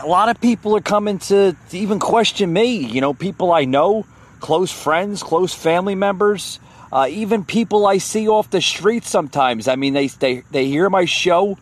A 0.00 0.06
lot 0.06 0.28
of 0.28 0.40
people 0.40 0.76
are 0.76 0.80
coming 0.80 1.18
to, 1.18 1.56
to 1.70 1.76
even 1.76 1.98
question 1.98 2.52
me. 2.52 2.76
You 2.76 3.00
know, 3.00 3.12
people 3.12 3.50
I 3.50 3.64
know, 3.64 4.06
close 4.38 4.70
friends, 4.70 5.24
close 5.24 5.52
family 5.52 5.96
members, 5.96 6.60
uh, 6.92 7.08
even 7.10 7.44
people 7.44 7.88
I 7.88 7.98
see 7.98 8.28
off 8.28 8.50
the 8.50 8.60
street 8.60 9.04
sometimes. 9.04 9.66
I 9.66 9.74
mean, 9.74 9.94
they, 9.94 10.06
they, 10.06 10.44
they 10.52 10.66
hear 10.66 10.88
my 10.88 11.06
show. 11.06 11.58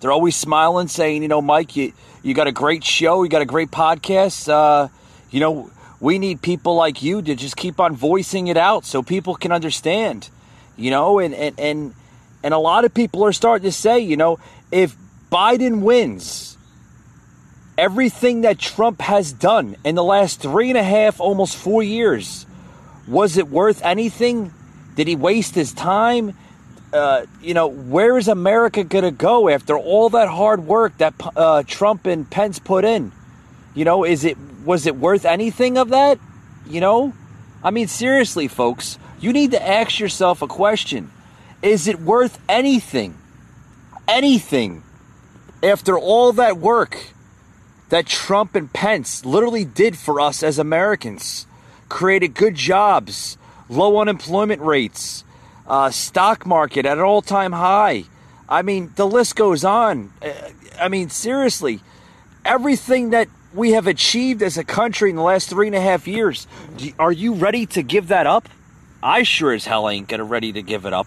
They're 0.00 0.12
always 0.12 0.36
smiling, 0.36 0.88
saying, 0.88 1.22
you 1.22 1.28
know, 1.28 1.42
Mike, 1.42 1.76
you, 1.76 1.92
you 2.22 2.34
got 2.34 2.46
a 2.46 2.52
great 2.52 2.84
show, 2.84 3.22
you 3.22 3.28
got 3.28 3.42
a 3.42 3.46
great 3.46 3.70
podcast. 3.70 4.48
Uh, 4.48 4.88
you 5.30 5.40
know, 5.40 5.70
we 6.00 6.18
need 6.18 6.42
people 6.42 6.74
like 6.74 7.02
you 7.02 7.22
to 7.22 7.34
just 7.34 7.56
keep 7.56 7.80
on 7.80 7.96
voicing 7.96 8.46
it 8.46 8.56
out 8.56 8.84
so 8.84 9.02
people 9.02 9.34
can 9.34 9.52
understand 9.52 10.30
you 10.78 10.90
know 10.90 11.18
and 11.18 11.34
and 11.34 11.58
and, 11.58 11.94
and 12.42 12.54
a 12.54 12.58
lot 12.58 12.84
of 12.84 12.94
people 12.94 13.24
are 13.24 13.32
starting 13.32 13.64
to 13.64 13.72
say 13.72 13.98
you 13.98 14.16
know 14.16 14.38
if 14.70 14.96
biden 15.30 15.80
wins 15.80 16.56
everything 17.76 18.42
that 18.42 18.58
trump 18.58 19.00
has 19.00 19.32
done 19.32 19.76
in 19.84 19.94
the 19.94 20.04
last 20.04 20.40
three 20.40 20.70
and 20.70 20.78
a 20.78 20.82
half 20.82 21.20
almost 21.20 21.56
four 21.56 21.82
years 21.82 22.46
was 23.06 23.36
it 23.36 23.48
worth 23.48 23.84
anything 23.84 24.52
did 24.94 25.06
he 25.06 25.16
waste 25.16 25.54
his 25.54 25.72
time 25.72 26.36
uh, 26.92 27.26
you 27.42 27.54
know 27.54 27.66
where 27.66 28.16
is 28.16 28.28
america 28.28 28.82
going 28.84 29.04
to 29.04 29.10
go 29.10 29.48
after 29.48 29.76
all 29.76 30.08
that 30.08 30.28
hard 30.28 30.66
work 30.66 30.96
that 30.98 31.14
uh, 31.36 31.62
trump 31.66 32.06
and 32.06 32.30
pence 32.30 32.58
put 32.58 32.84
in 32.84 33.12
you 33.74 33.84
know 33.84 34.04
is 34.04 34.24
it 34.24 34.36
was 34.68 34.86
it 34.86 34.96
worth 34.96 35.24
anything 35.24 35.78
of 35.78 35.88
that? 35.88 36.18
You 36.66 36.82
know? 36.82 37.14
I 37.64 37.70
mean, 37.70 37.88
seriously, 37.88 38.48
folks, 38.48 38.98
you 39.18 39.32
need 39.32 39.52
to 39.52 39.66
ask 39.66 39.98
yourself 39.98 40.42
a 40.42 40.46
question 40.46 41.10
Is 41.62 41.88
it 41.88 41.98
worth 41.98 42.38
anything? 42.48 43.16
Anything 44.06 44.82
after 45.62 45.98
all 45.98 46.32
that 46.34 46.58
work 46.58 47.12
that 47.88 48.06
Trump 48.06 48.54
and 48.54 48.70
Pence 48.70 49.24
literally 49.24 49.64
did 49.64 49.96
for 49.96 50.20
us 50.20 50.42
as 50.42 50.58
Americans? 50.58 51.46
Created 51.88 52.34
good 52.34 52.54
jobs, 52.54 53.38
low 53.70 53.98
unemployment 53.98 54.60
rates, 54.60 55.24
uh, 55.68 55.90
stock 55.90 56.46
market 56.46 56.86
at 56.86 56.98
an 56.98 57.04
all 57.04 57.22
time 57.22 57.52
high. 57.52 58.04
I 58.48 58.62
mean, 58.62 58.92
the 58.96 59.06
list 59.06 59.36
goes 59.36 59.64
on. 59.64 60.12
Uh, 60.22 60.32
I 60.80 60.88
mean, 60.88 61.10
seriously, 61.10 61.80
everything 62.44 63.10
that 63.10 63.28
we 63.54 63.72
have 63.72 63.86
achieved 63.86 64.42
as 64.42 64.56
a 64.58 64.64
country 64.64 65.10
in 65.10 65.16
the 65.16 65.22
last 65.22 65.48
three 65.48 65.66
and 65.66 65.76
a 65.76 65.80
half 65.80 66.06
years. 66.06 66.46
Are 66.98 67.12
you 67.12 67.34
ready 67.34 67.66
to 67.66 67.82
give 67.82 68.08
that 68.08 68.26
up? 68.26 68.48
I 69.02 69.22
sure 69.22 69.52
as 69.52 69.64
hell 69.64 69.88
ain't 69.88 70.08
gonna 70.08 70.24
ready 70.24 70.52
to 70.52 70.62
give 70.62 70.84
it 70.84 70.92
up. 70.92 71.06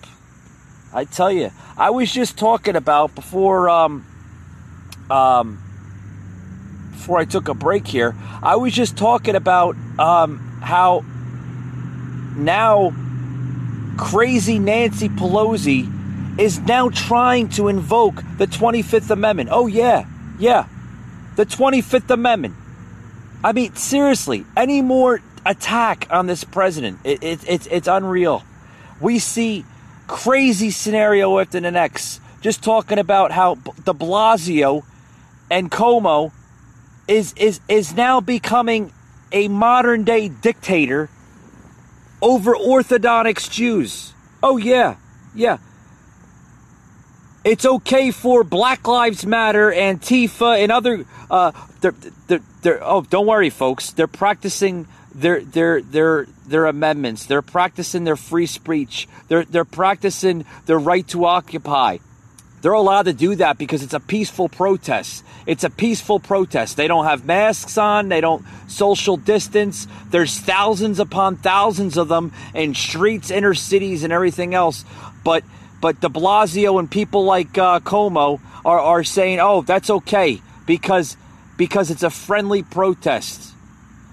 I 0.94 1.06
tell 1.06 1.32
you, 1.32 1.52
I 1.78 1.90
was 1.90 2.12
just 2.12 2.38
talking 2.38 2.76
about 2.76 3.16
before 3.16 3.70
um, 3.70 4.06
um, 5.10 5.62
before 6.92 7.20
I 7.20 7.26
took 7.26 7.48
a 7.48 7.54
break 7.54 7.88
here. 7.88 8.16
I 8.44 8.56
was 8.56 8.74
just 8.74 8.98
talking 8.98 9.36
about 9.36 9.76
um, 10.00 10.38
how 10.62 11.04
now 12.36 12.94
crazy 13.98 14.60
Nancy 14.60 15.10
Pelosi 15.10 16.40
is 16.40 16.60
now 16.60 16.90
trying 16.90 17.50
to 17.50 17.68
invoke 17.68 18.24
the 18.38 18.48
25th 18.48 19.10
Amendment. 19.10 19.50
Oh 19.52 19.68
yeah, 19.68 20.06
yeah, 20.40 20.68
the 21.36 21.46
25th 21.46 22.10
Amendment. 22.10 22.56
I 23.44 23.54
mean, 23.54 23.76
seriously, 23.76 24.46
any 24.56 24.82
more 24.82 25.22
attack 25.46 26.08
on 26.10 26.28
this 26.28 26.44
president, 26.44 27.00
it, 27.04 27.24
it, 27.24 27.40
it's, 27.48 27.68
it's 27.68 27.88
unreal. 27.88 28.44
We 29.00 29.20
see 29.20 29.66
crazy 30.08 30.72
scenario 30.72 31.40
after 31.40 31.60
the 31.60 31.72
next. 31.72 32.22
Just 32.42 32.64
talking 32.64 33.00
about 33.00 33.32
how 33.32 33.56
de 33.56 33.94
Blasio 33.94 34.84
and 35.50 35.72
Cuomo 35.72 36.32
is, 37.08 37.34
is, 37.34 37.60
is 37.68 37.94
now 37.94 38.20
becoming 38.20 38.92
a 39.32 39.48
modern 39.48 40.04
day 40.04 40.28
dictator 40.28 41.10
over 42.22 42.56
Orthodox 42.56 43.48
Jews. 43.48 44.14
Oh, 44.44 44.58
yeah, 44.58 44.96
yeah. 45.36 45.58
It's 47.44 47.66
okay 47.66 48.12
for 48.12 48.44
Black 48.44 48.88
Lives 48.88 49.26
Matter, 49.26 49.72
Antifa, 49.72 50.62
and 50.62 50.72
other. 50.72 51.06
Uh, 51.30 51.52
they're, 51.82 51.96
they're, 52.28 52.42
they're, 52.62 52.84
oh, 52.84 53.02
don't 53.02 53.26
worry, 53.26 53.50
folks. 53.50 53.92
They're 53.92 54.08
practicing 54.08 54.88
their 55.14 55.42
their 55.42 55.82
their 55.82 56.26
their 56.46 56.66
amendments. 56.66 57.26
They're 57.26 57.42
practicing 57.42 58.04
their 58.04 58.16
free 58.16 58.46
speech. 58.46 59.08
They're 59.28 59.44
they're 59.44 59.66
practicing 59.66 60.46
their 60.66 60.80
right 60.80 61.08
to 61.10 61.26
occupy. 61.26 61.98
They're 62.62 62.74
allowed 62.74 63.04
to 63.04 63.14
do 63.14 63.36
that 63.36 63.58
because 63.58 63.82
it's 63.84 63.94
a 63.94 64.00
peaceful 64.00 64.48
protest. 64.48 65.26
It's 65.48 65.64
a 65.64 65.70
peaceful 65.70 66.20
protest. 66.20 66.78
They 66.78 66.88
don't 66.88 67.06
have 67.06 67.26
masks 67.26 67.78
on. 67.78 68.10
They 68.10 68.22
don't 68.22 68.46
social 68.68 69.18
distance. 69.18 69.88
There's 70.10 70.40
thousands 70.40 71.00
upon 71.00 71.38
thousands 71.38 71.98
of 71.98 72.08
them 72.08 72.32
in 72.54 72.76
streets, 72.76 73.32
inner 73.32 73.56
cities, 73.56 74.04
and 74.04 74.14
everything 74.14 74.54
else. 74.54 74.86
But 75.24 75.44
but 75.82 76.00
de 76.00 76.10
Blasio 76.10 76.78
and 76.78 76.90
people 76.90 77.26
like 77.26 77.58
uh, 77.58 77.80
Cuomo 77.80 78.40
are, 78.64 78.80
are 78.80 79.04
saying, 79.04 79.40
oh, 79.40 79.64
that's 79.64 79.90
okay 79.90 80.40
because, 80.68 81.18
because 81.58 81.90
it's 81.90 82.04
a 82.04 82.12
friendly 82.12 82.62
protest. 82.62 83.54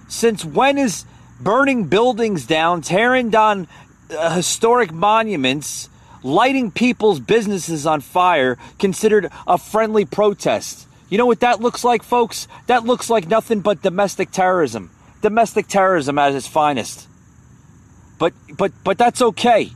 Since 0.09 0.47
when 0.47 0.79
is 0.79 1.05
burning 1.39 1.85
buildings 1.85 2.47
down, 2.47 2.81
tearing 2.81 3.29
down 3.29 3.69
uh, 4.11 4.35
historic 4.35 4.91
monuments, 4.91 5.91
lighting 6.23 6.71
people's 6.71 7.21
businesses 7.21 7.87
on 7.87 8.01
fire 8.01 8.59
considered 8.79 9.31
a 9.47 9.59
friendly 9.59 10.05
protest? 10.05 10.87
You 11.09 11.19
know 11.19 11.27
what 11.27 11.41
that 11.41 11.61
looks 11.61 11.85
like, 11.85 12.03
folks? 12.03 12.49
That 12.67 12.85
looks 12.85 13.09
like 13.09 13.29
nothing 13.29 13.61
but 13.61 13.83
domestic 13.83 14.31
terrorism. 14.31 14.91
Domestic 15.23 15.67
terrorism 15.67 16.19
at 16.19 16.35
its 16.35 16.47
finest. 16.47 17.09
But 18.19 18.35
but 18.57 18.73
but 18.85 18.99
that's 18.99 19.23
okay 19.23 19.73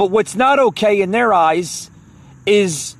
but 0.00 0.10
what's 0.10 0.34
not 0.34 0.58
okay 0.58 1.02
in 1.02 1.10
their 1.10 1.30
eyes 1.30 1.90
is 2.46 2.96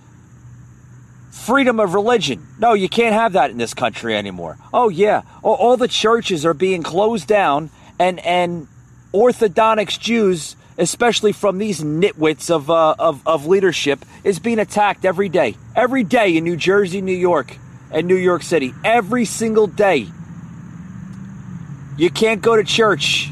freedom 1.30 1.80
of 1.80 1.94
religion. 1.94 2.46
No, 2.58 2.74
you 2.74 2.90
can't 2.90 3.14
have 3.14 3.32
that 3.32 3.50
in 3.50 3.56
this 3.56 3.72
country 3.72 4.14
anymore. 4.14 4.58
Oh 4.70 4.90
yeah, 4.90 5.22
all, 5.42 5.78
the 5.78 5.88
churches 5.88 6.44
are 6.44 6.52
being 6.52 6.82
closed 6.82 7.26
down, 7.26 7.70
and 7.98 8.20
and 8.20 8.68
Orthodox 9.12 9.96
Jews, 9.96 10.56
especially 10.80 11.32
from 11.32 11.58
these 11.58 11.80
nitwits 11.80 12.50
of 12.50 12.70
uh, 12.70 12.96
of 12.98 13.26
of 13.26 13.46
leadership, 13.46 14.04
is 14.24 14.38
being 14.38 14.58
attacked 14.58 15.04
every 15.04 15.28
day, 15.28 15.56
every 15.76 16.02
day 16.02 16.36
in 16.36 16.44
New 16.44 16.56
Jersey, 16.56 17.00
New 17.00 17.16
York, 17.16 17.56
and 17.92 18.08
New 18.08 18.16
York 18.16 18.42
City, 18.42 18.74
every 18.84 19.24
single 19.24 19.68
day. 19.68 20.08
You 21.96 22.10
can't 22.10 22.42
go 22.42 22.56
to 22.56 22.64
church. 22.64 23.30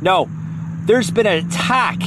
No, 0.00 0.28
there's 0.86 1.10
been 1.10 1.26
an 1.26 1.46
attack 1.46 2.00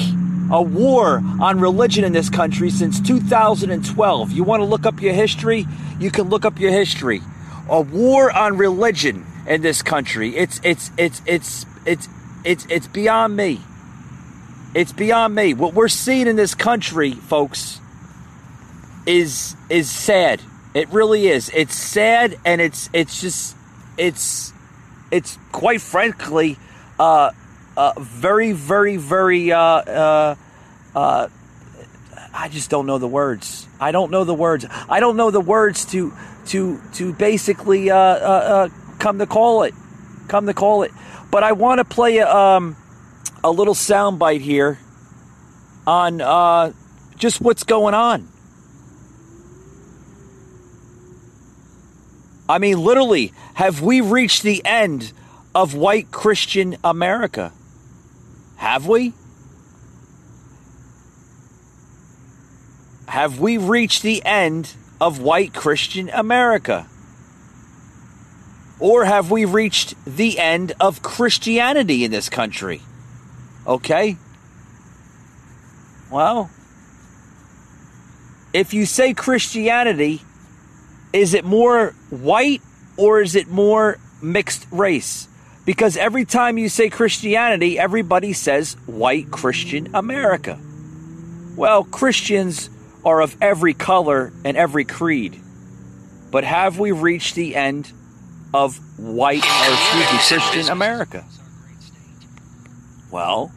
a 0.52 0.62
war 0.62 1.22
on 1.40 1.60
religion 1.60 2.04
in 2.04 2.12
this 2.12 2.30
country 2.30 2.70
since 2.70 3.00
2012. 3.00 4.32
You 4.32 4.44
want 4.44 4.62
to 4.62 4.66
look 4.66 4.86
up 4.86 5.02
your 5.02 5.14
history? 5.14 5.68
You 6.00 6.10
can 6.12 6.30
look 6.30 6.46
up 6.46 6.60
your 6.60 6.72
history. 6.72 7.22
A 7.70 7.82
war 7.82 8.32
on 8.32 8.58
religion 8.58 9.26
in 9.48 9.62
this 9.62 9.84
country. 9.84 10.36
It's 10.36 10.60
it's 10.64 10.92
it's 10.98 11.22
it's 11.28 11.66
it's 11.86 12.08
it's 12.44 12.66
it's 12.70 12.88
beyond 12.88 13.36
me. 13.36 13.62
It's 14.76 14.92
beyond 14.92 15.34
me. 15.34 15.54
What 15.54 15.74
we're 15.74 15.88
seeing 15.88 16.28
in 16.28 16.36
this 16.36 16.54
country, 16.54 17.12
folks, 17.12 17.80
is 19.06 19.56
is 19.70 19.90
sad. 19.90 20.42
It 20.74 20.90
really 20.90 21.28
is. 21.28 21.50
It's 21.54 21.76
sad 21.76 22.38
and 22.46 22.62
it's 22.62 22.90
it's 22.94 23.20
just 23.20 23.56
it's 23.98 24.54
it's 25.12 25.38
quite 25.52 25.82
frankly 25.82 26.58
uh, 27.00 27.32
uh, 27.76 27.94
very 28.00 28.52
very 28.52 28.98
very 28.98 29.52
uh, 29.52 29.60
uh, 29.60 30.36
uh, 30.96 31.28
I 32.34 32.50
just 32.50 32.70
don't 32.70 32.86
know 32.86 33.00
the 33.00 33.08
words. 33.08 33.68
I 33.80 33.92
don't 33.92 34.12
know 34.12 34.24
the 34.24 34.36
words. 34.36 34.66
I 34.88 35.00
don't 35.00 35.18
know 35.18 35.32
the 35.32 35.42
words 35.42 35.86
to 35.86 36.14
to 36.48 36.80
to 36.94 37.14
basically 37.14 37.90
uh, 37.90 37.98
uh, 37.98 37.98
uh, 37.98 38.70
come 39.00 39.18
to 39.18 39.26
call 39.26 39.64
it. 39.64 39.74
Come 40.28 40.46
to 40.46 40.54
call 40.54 40.84
it. 40.84 40.92
But 41.32 41.44
I 41.44 41.54
want 41.54 41.80
to 41.80 41.86
play 41.86 42.20
um, 42.20 42.76
a 43.44 43.52
little 43.52 43.74
soundbite 43.74 44.42
here 44.42 44.80
on 45.86 46.22
uh, 46.22 46.72
just 47.18 47.42
what's 47.42 47.64
going 47.64 47.94
on. 47.94 48.28
I 52.48 52.58
mean, 52.58 52.80
literally, 52.80 53.32
have 53.54 53.82
we 53.82 54.02
reached 54.02 54.42
the 54.42 54.64
end 54.66 55.14
of 55.54 55.76
white 55.76 56.12
Christian 56.12 56.78
America? 56.84 57.52
Have 58.58 58.88
we? 58.88 59.14
Have 63.08 63.40
we 63.40 63.58
reached 63.58 64.02
the 64.02 64.24
end 64.26 64.74
of 65.00 65.20
white 65.20 65.54
Christian 65.54 66.10
America? 66.10 66.88
Or 68.80 69.06
have 69.06 69.30
we 69.30 69.46
reached 69.46 69.94
the 70.06 70.40
end 70.40 70.74
of 70.80 71.02
Christianity 71.02 72.04
in 72.04 72.12
this 72.12 72.30
country? 72.30 72.82
Okay? 73.70 74.18
Well, 76.10 76.50
if 78.52 78.74
you 78.74 78.88
say 78.88 79.14
Christianity, 79.14 80.22
is 81.14 81.36
it 81.36 81.46
more 81.46 81.92
white 82.10 82.64
or 82.98 83.22
is 83.22 83.36
it 83.36 83.48
more 83.48 84.00
mixed 84.24 84.66
race? 84.72 85.28
Because 85.66 85.98
every 85.98 86.26
time 86.26 86.58
you 86.58 86.68
say 86.68 86.90
Christianity, 86.90 87.78
everybody 87.78 88.34
says 88.34 88.74
white 88.88 89.30
Christian 89.30 89.94
America. 89.94 90.60
Well, 91.56 91.84
Christians 91.84 92.72
are 93.06 93.22
of 93.22 93.38
every 93.40 93.76
color 93.76 94.34
and 94.44 94.58
every 94.58 94.84
creed. 94.84 95.40
But 96.32 96.44
have 96.44 96.80
we 96.80 96.92
reached 96.92 97.36
the 97.36 97.56
end 97.56 97.92
of 98.52 98.80
white 98.98 99.44
or 99.44 100.18
Christian 100.18 100.70
America? 100.70 101.24
Well, 103.12 103.52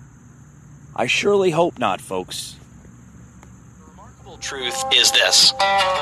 I 0.94 1.06
surely 1.06 1.50
hope 1.50 1.78
not, 1.78 2.02
folks. 2.02 2.56
The 3.78 3.90
remarkable 3.90 4.36
truth 4.36 4.84
is 4.92 5.10
this 5.10 5.52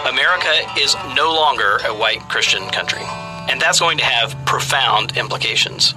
America 0.05 0.67
is 0.77 0.97
no 1.15 1.33
longer 1.33 1.79
a 1.87 1.95
white 1.95 2.29
Christian 2.29 2.69
country. 2.71 3.03
And 3.49 3.61
that's 3.61 3.79
going 3.79 3.99
to 3.99 4.05
have 4.05 4.37
profound 4.47 5.17
implications. 5.17 5.95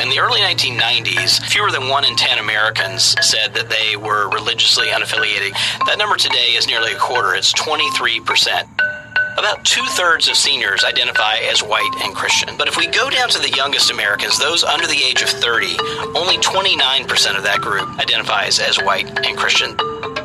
In 0.00 0.10
the 0.10 0.20
early 0.20 0.40
1990s, 0.40 1.42
fewer 1.44 1.70
than 1.70 1.88
1 1.88 2.04
in 2.04 2.16
10 2.16 2.38
Americans 2.38 3.16
said 3.20 3.54
that 3.54 3.68
they 3.68 3.96
were 3.96 4.28
religiously 4.30 4.88
unaffiliated. 4.88 5.52
That 5.86 5.96
number 5.98 6.16
today 6.16 6.54
is 6.54 6.66
nearly 6.66 6.92
a 6.92 6.98
quarter, 6.98 7.34
it's 7.34 7.52
23%. 7.54 8.75
About 9.38 9.62
two 9.64 9.84
thirds 9.90 10.28
of 10.28 10.36
seniors 10.36 10.82
identify 10.82 11.36
as 11.36 11.62
white 11.62 11.90
and 12.02 12.14
Christian. 12.14 12.56
But 12.56 12.68
if 12.68 12.78
we 12.78 12.86
go 12.86 13.10
down 13.10 13.28
to 13.28 13.38
the 13.38 13.50
youngest 13.50 13.90
Americans, 13.90 14.38
those 14.38 14.64
under 14.64 14.86
the 14.86 15.02
age 15.02 15.20
of 15.20 15.28
30, 15.28 15.76
only 16.16 16.38
29% 16.38 17.36
of 17.36 17.42
that 17.42 17.60
group 17.60 17.86
identifies 17.98 18.58
as 18.58 18.78
white 18.78 19.06
and 19.26 19.36
Christian. 19.36 19.76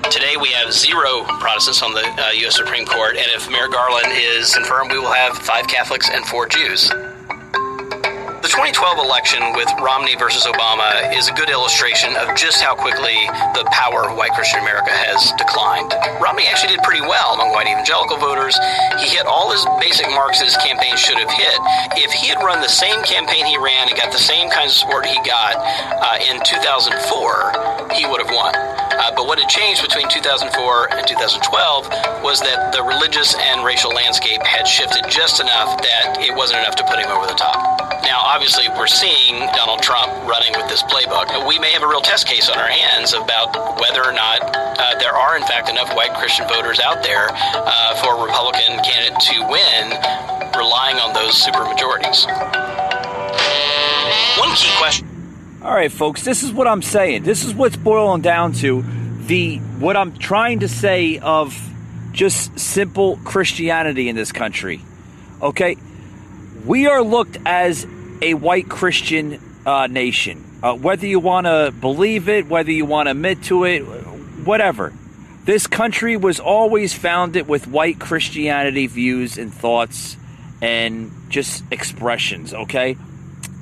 Today 0.10 0.38
we 0.40 0.50
have 0.50 0.72
zero 0.72 1.24
Protestants 1.40 1.84
on 1.84 1.94
the 1.94 2.04
uh, 2.04 2.32
U.S. 2.32 2.56
Supreme 2.56 2.86
Court, 2.86 3.18
and 3.18 3.28
if 3.32 3.50
Merrick 3.50 3.74
Garland 3.74 4.14
is 4.14 4.54
confirmed, 4.54 4.92
we 4.92 5.00
will 5.00 5.12
have 5.12 5.38
five 5.38 5.68
Catholics 5.68 6.10
and 6.10 6.26
four 6.26 6.48
Jews. 6.48 6.90
The 8.52 8.60
2012 8.68 9.00
election 9.08 9.56
with 9.56 9.72
Romney 9.80 10.20
versus 10.20 10.44
Obama 10.44 11.08
is 11.16 11.32
a 11.32 11.34
good 11.40 11.48
illustration 11.48 12.12
of 12.20 12.36
just 12.36 12.60
how 12.60 12.76
quickly 12.76 13.16
the 13.56 13.64
power 13.72 14.12
of 14.12 14.20
white 14.20 14.36
Christian 14.36 14.60
America 14.60 14.92
has 14.92 15.32
declined. 15.40 15.96
Romney 16.20 16.52
actually 16.52 16.76
did 16.76 16.84
pretty 16.84 17.00
well 17.00 17.32
among 17.32 17.56
white 17.56 17.72
evangelical 17.72 18.20
voters. 18.20 18.60
He 19.00 19.08
hit 19.08 19.24
all 19.24 19.56
his 19.56 19.64
basic 19.80 20.12
marks 20.12 20.44
that 20.44 20.52
his 20.52 20.60
campaign 20.60 21.00
should 21.00 21.16
have 21.16 21.32
hit. 21.32 21.56
If 22.04 22.12
he 22.12 22.28
had 22.28 22.44
run 22.44 22.60
the 22.60 22.68
same 22.68 23.00
campaign 23.08 23.48
he 23.48 23.56
ran 23.56 23.88
and 23.88 23.96
got 23.96 24.12
the 24.12 24.20
same 24.20 24.52
kinds 24.52 24.76
of 24.76 24.84
support 24.84 25.08
he 25.08 25.16
got 25.24 25.56
uh, 25.56 26.20
in 26.20 26.44
2004, 26.44 27.96
he 27.96 28.04
would 28.04 28.20
have 28.20 28.36
won. 28.36 28.52
Uh, 28.52 29.16
but 29.16 29.32
what 29.32 29.40
had 29.40 29.48
changed 29.48 29.80
between 29.80 30.12
2004 30.12 31.00
and 31.00 31.08
2012 31.08 32.20
was 32.20 32.44
that 32.44 32.76
the 32.76 32.84
religious 32.84 33.32
and 33.32 33.64
racial 33.64 33.96
landscape 33.96 34.44
had 34.44 34.68
shifted 34.68 35.08
just 35.08 35.40
enough 35.40 35.80
that 35.88 36.20
it 36.20 36.36
wasn't 36.36 36.60
enough 36.60 36.76
to 36.76 36.84
put 36.84 37.00
him 37.00 37.08
over 37.16 37.32
the 37.32 37.40
top. 37.40 37.91
Now, 38.04 38.22
obviously, 38.26 38.68
we're 38.70 38.88
seeing 38.88 39.40
Donald 39.54 39.82
Trump 39.82 40.12
running 40.28 40.54
with 40.58 40.68
this 40.70 40.84
playbook. 40.84 41.48
We 41.48 41.60
may 41.60 41.72
have 41.72 41.84
a 41.84 41.88
real 41.88 42.02
test 42.02 42.28
case 42.28 42.50
on 42.50 42.58
our 42.58 42.68
hands 42.68 43.14
about 43.14 43.54
whether 43.80 44.04
or 44.04 44.12
not 44.12 44.42
uh, 44.42 45.00
there 45.00 45.14
are, 45.14 45.38
in 45.38 45.44
fact, 45.44 45.70
enough 45.70 45.96
white 45.96 46.14
Christian 46.14 46.48
voters 46.48 46.80
out 46.80 47.04
there 47.04 47.28
uh, 47.32 47.96
for 48.02 48.18
a 48.18 48.26
Republican 48.26 48.84
candidate 48.84 49.20
to 49.22 49.42
win, 49.48 49.90
relying 50.58 50.98
on 50.98 51.14
those 51.14 51.34
supermajorities. 51.34 52.26
One 54.40 54.56
key 54.56 54.72
question. 54.78 55.08
All 55.62 55.74
right, 55.74 55.92
folks, 55.92 56.24
this 56.24 56.42
is 56.42 56.52
what 56.52 56.68
I'm 56.68 56.82
saying. 56.82 57.24
This 57.24 57.44
is 57.44 57.54
what's 57.54 57.78
boiling 57.78 58.22
down 58.22 58.54
to 58.54 58.84
the 59.28 59.58
what 59.58 59.96
I'm 59.96 60.18
trying 60.18 60.62
to 60.62 60.68
say 60.68 61.20
of 61.20 61.56
just 62.12 62.60
simple 62.60 63.18
Christianity 63.18 64.10
in 64.10 64.16
this 64.16 64.32
country. 64.32 64.82
Okay? 65.42 65.78
We 66.66 66.86
are 66.86 67.02
looked 67.02 67.38
as 67.46 67.88
a 68.22 68.36
white 68.36 68.70
Christian 68.70 69.42
uh, 69.66 69.88
nation. 69.88 70.60
Uh, 70.62 70.76
whether 70.76 71.08
you 71.08 71.20
want 71.20 71.48
to 71.48 71.74
believe 71.80 72.30
it, 72.30 72.48
whether 72.48 72.72
you 72.72 72.86
want 72.86 73.08
to 73.08 73.12
admit 73.12 73.44
to 73.44 73.64
it, 73.64 73.80
whatever. 73.80 74.94
This 75.44 75.66
country 75.66 76.18
was 76.18 76.40
always 76.40 76.94
founded 76.94 77.48
with 77.48 77.66
white 77.66 78.00
Christianity 78.00 78.86
views 78.86 79.40
and 79.40 79.52
thoughts 79.52 80.18
and 80.62 81.12
just 81.30 81.64
expressions, 81.72 82.54
okay? 82.54 82.96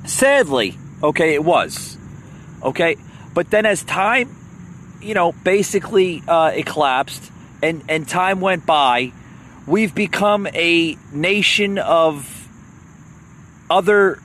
Sadly, 0.04 0.76
okay, 1.02 1.32
it 1.32 1.42
was. 1.42 1.96
Okay? 2.62 2.96
But 3.32 3.50
then 3.50 3.64
as 3.64 3.82
time, 3.82 4.36
you 5.00 5.14
know, 5.14 5.32
basically 5.32 6.22
uh, 6.28 6.52
it 6.54 6.66
collapsed 6.66 7.32
and, 7.62 7.82
and 7.88 8.06
time 8.06 8.42
went 8.42 8.66
by, 8.66 9.12
we've 9.66 9.94
become 9.94 10.46
a 10.48 10.98
nation 11.12 11.78
of 11.78 12.39
other 13.70 14.18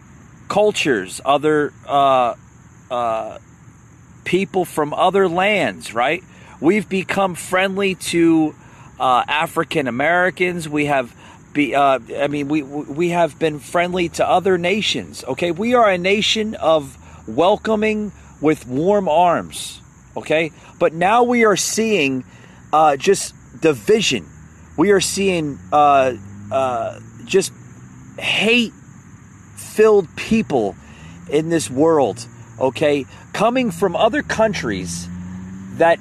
cultures, 0.47 1.21
other 1.23 1.71
uh, 1.87 2.33
uh, 2.89 3.37
people 4.25 4.65
from 4.65 4.93
other 4.93 5.29
lands, 5.29 5.93
right? 5.93 6.23
We've 6.59 6.89
become 6.89 7.35
friendly 7.35 7.95
to 7.95 8.55
uh, 8.99 9.23
African 9.27 9.87
Americans. 9.87 10.67
We 10.67 10.87
have 10.87 11.15
be, 11.53 11.73
uh, 11.75 11.99
I 12.17 12.27
mean, 12.27 12.47
we 12.49 12.63
we 12.63 13.09
have 13.09 13.39
been 13.39 13.59
friendly 13.59 14.09
to 14.09 14.27
other 14.27 14.57
nations. 14.57 15.23
Okay, 15.23 15.51
we 15.51 15.73
are 15.73 15.89
a 15.89 15.97
nation 15.97 16.55
of 16.55 16.97
welcoming 17.27 18.11
with 18.41 18.67
warm 18.67 19.07
arms. 19.07 19.81
Okay, 20.17 20.51
but 20.79 20.93
now 20.93 21.23
we 21.23 21.45
are 21.45 21.55
seeing 21.55 22.23
uh, 22.73 22.97
just 22.97 23.33
division. 23.61 24.25
We 24.77 24.91
are 24.91 24.99
seeing 24.99 25.59
uh, 25.71 26.15
just 27.25 27.53
hate 28.17 28.73
filled 29.75 30.07
people 30.15 30.75
in 31.29 31.49
this 31.49 31.69
world. 31.69 32.25
Okay, 32.59 33.05
coming 33.33 33.69
from 33.69 33.95
other 33.95 34.23
countries 34.23 35.07
that 35.77 35.99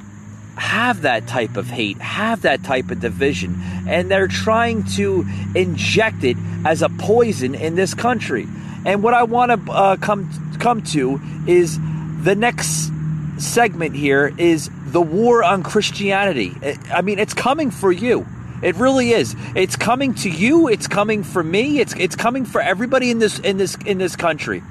have 0.56 1.02
that 1.02 1.26
type 1.26 1.56
of 1.56 1.66
hate, 1.66 1.98
have 1.98 2.42
that 2.42 2.62
type 2.62 2.90
of 2.92 3.00
division, 3.00 3.60
and 3.88 4.08
they're 4.08 4.28
trying 4.28 4.84
to 4.84 5.26
inject 5.56 6.22
it 6.22 6.36
as 6.64 6.82
a 6.82 6.88
poison 6.88 7.56
in 7.56 7.74
this 7.74 7.92
country. 7.92 8.46
And 8.86 9.02
what 9.02 9.14
I 9.14 9.24
want 9.24 9.66
to 9.66 9.72
uh, 9.72 9.96
come 9.96 10.30
come 10.60 10.82
to 10.82 11.20
is 11.48 11.78
the 12.22 12.36
next 12.36 12.92
segment 13.38 13.96
here 13.96 14.32
is 14.38 14.70
the 14.86 15.02
war 15.02 15.42
on 15.42 15.64
Christianity. 15.64 16.52
I 16.92 17.02
mean, 17.02 17.18
it's 17.18 17.34
coming 17.34 17.72
for 17.72 17.90
you. 17.90 18.24
It 18.64 18.76
really 18.76 19.10
is. 19.10 19.36
It's 19.54 19.76
coming 19.76 20.14
to 20.14 20.30
you. 20.30 20.68
It's 20.68 20.88
coming 20.88 21.22
for 21.22 21.42
me. 21.42 21.80
It's 21.80 21.94
it's 21.94 22.16
coming 22.16 22.46
for 22.46 22.62
everybody 22.62 23.10
in 23.10 23.18
this 23.18 23.38
in 23.38 23.58
this 23.58 23.76
in 23.84 23.98
this 23.98 24.16
country. 24.16 24.62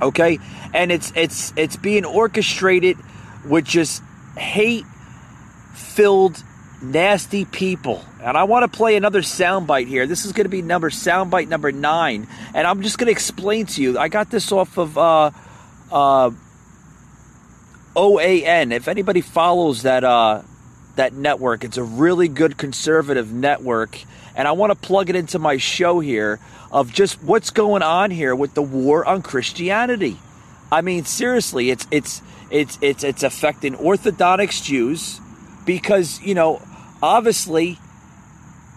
Okay, 0.00 0.38
and 0.72 0.92
it's 0.92 1.12
it's 1.16 1.52
it's 1.56 1.74
being 1.74 2.04
orchestrated 2.04 2.96
with 3.44 3.64
just 3.64 4.04
hate 4.38 4.84
filled 5.74 6.42
nasty 6.80 7.44
people. 7.44 8.04
And 8.22 8.36
I 8.36 8.44
want 8.44 8.70
to 8.70 8.76
play 8.76 8.94
another 8.94 9.20
soundbite 9.20 9.88
here. 9.88 10.06
This 10.06 10.24
is 10.24 10.32
going 10.32 10.44
to 10.44 10.50
be 10.50 10.62
number 10.62 10.88
soundbite 10.88 11.48
number 11.48 11.72
nine, 11.72 12.28
and 12.54 12.68
I'm 12.68 12.82
just 12.82 12.98
going 12.98 13.06
to 13.06 13.12
explain 13.12 13.66
to 13.66 13.82
you. 13.82 13.98
I 13.98 14.06
got 14.08 14.30
this 14.30 14.52
off 14.52 14.78
of 14.78 14.96
uh, 14.96 15.30
uh, 15.90 16.30
OAN. 17.96 18.72
If 18.72 18.86
anybody 18.86 19.22
follows 19.22 19.82
that 19.82 20.04
uh, 20.04 20.42
that 21.00 21.14
network, 21.14 21.64
it's 21.64 21.78
a 21.78 21.82
really 21.82 22.28
good 22.28 22.58
conservative 22.58 23.32
network, 23.32 23.98
and 24.36 24.46
I 24.46 24.52
want 24.52 24.70
to 24.70 24.74
plug 24.74 25.08
it 25.08 25.16
into 25.16 25.38
my 25.38 25.56
show 25.56 26.00
here 26.00 26.38
of 26.70 26.92
just 26.92 27.22
what's 27.22 27.48
going 27.48 27.82
on 27.82 28.10
here 28.10 28.36
with 28.36 28.52
the 28.52 28.60
war 28.60 29.06
on 29.06 29.22
Christianity. 29.22 30.18
I 30.70 30.82
mean, 30.82 31.06
seriously, 31.06 31.70
it's 31.70 31.86
it's 31.90 32.20
it's 32.50 32.76
it's 32.82 33.02
it's 33.02 33.22
affecting 33.22 33.76
Orthodox 33.76 34.60
Jews 34.60 35.22
because 35.64 36.20
you 36.20 36.34
know 36.34 36.60
obviously 37.02 37.78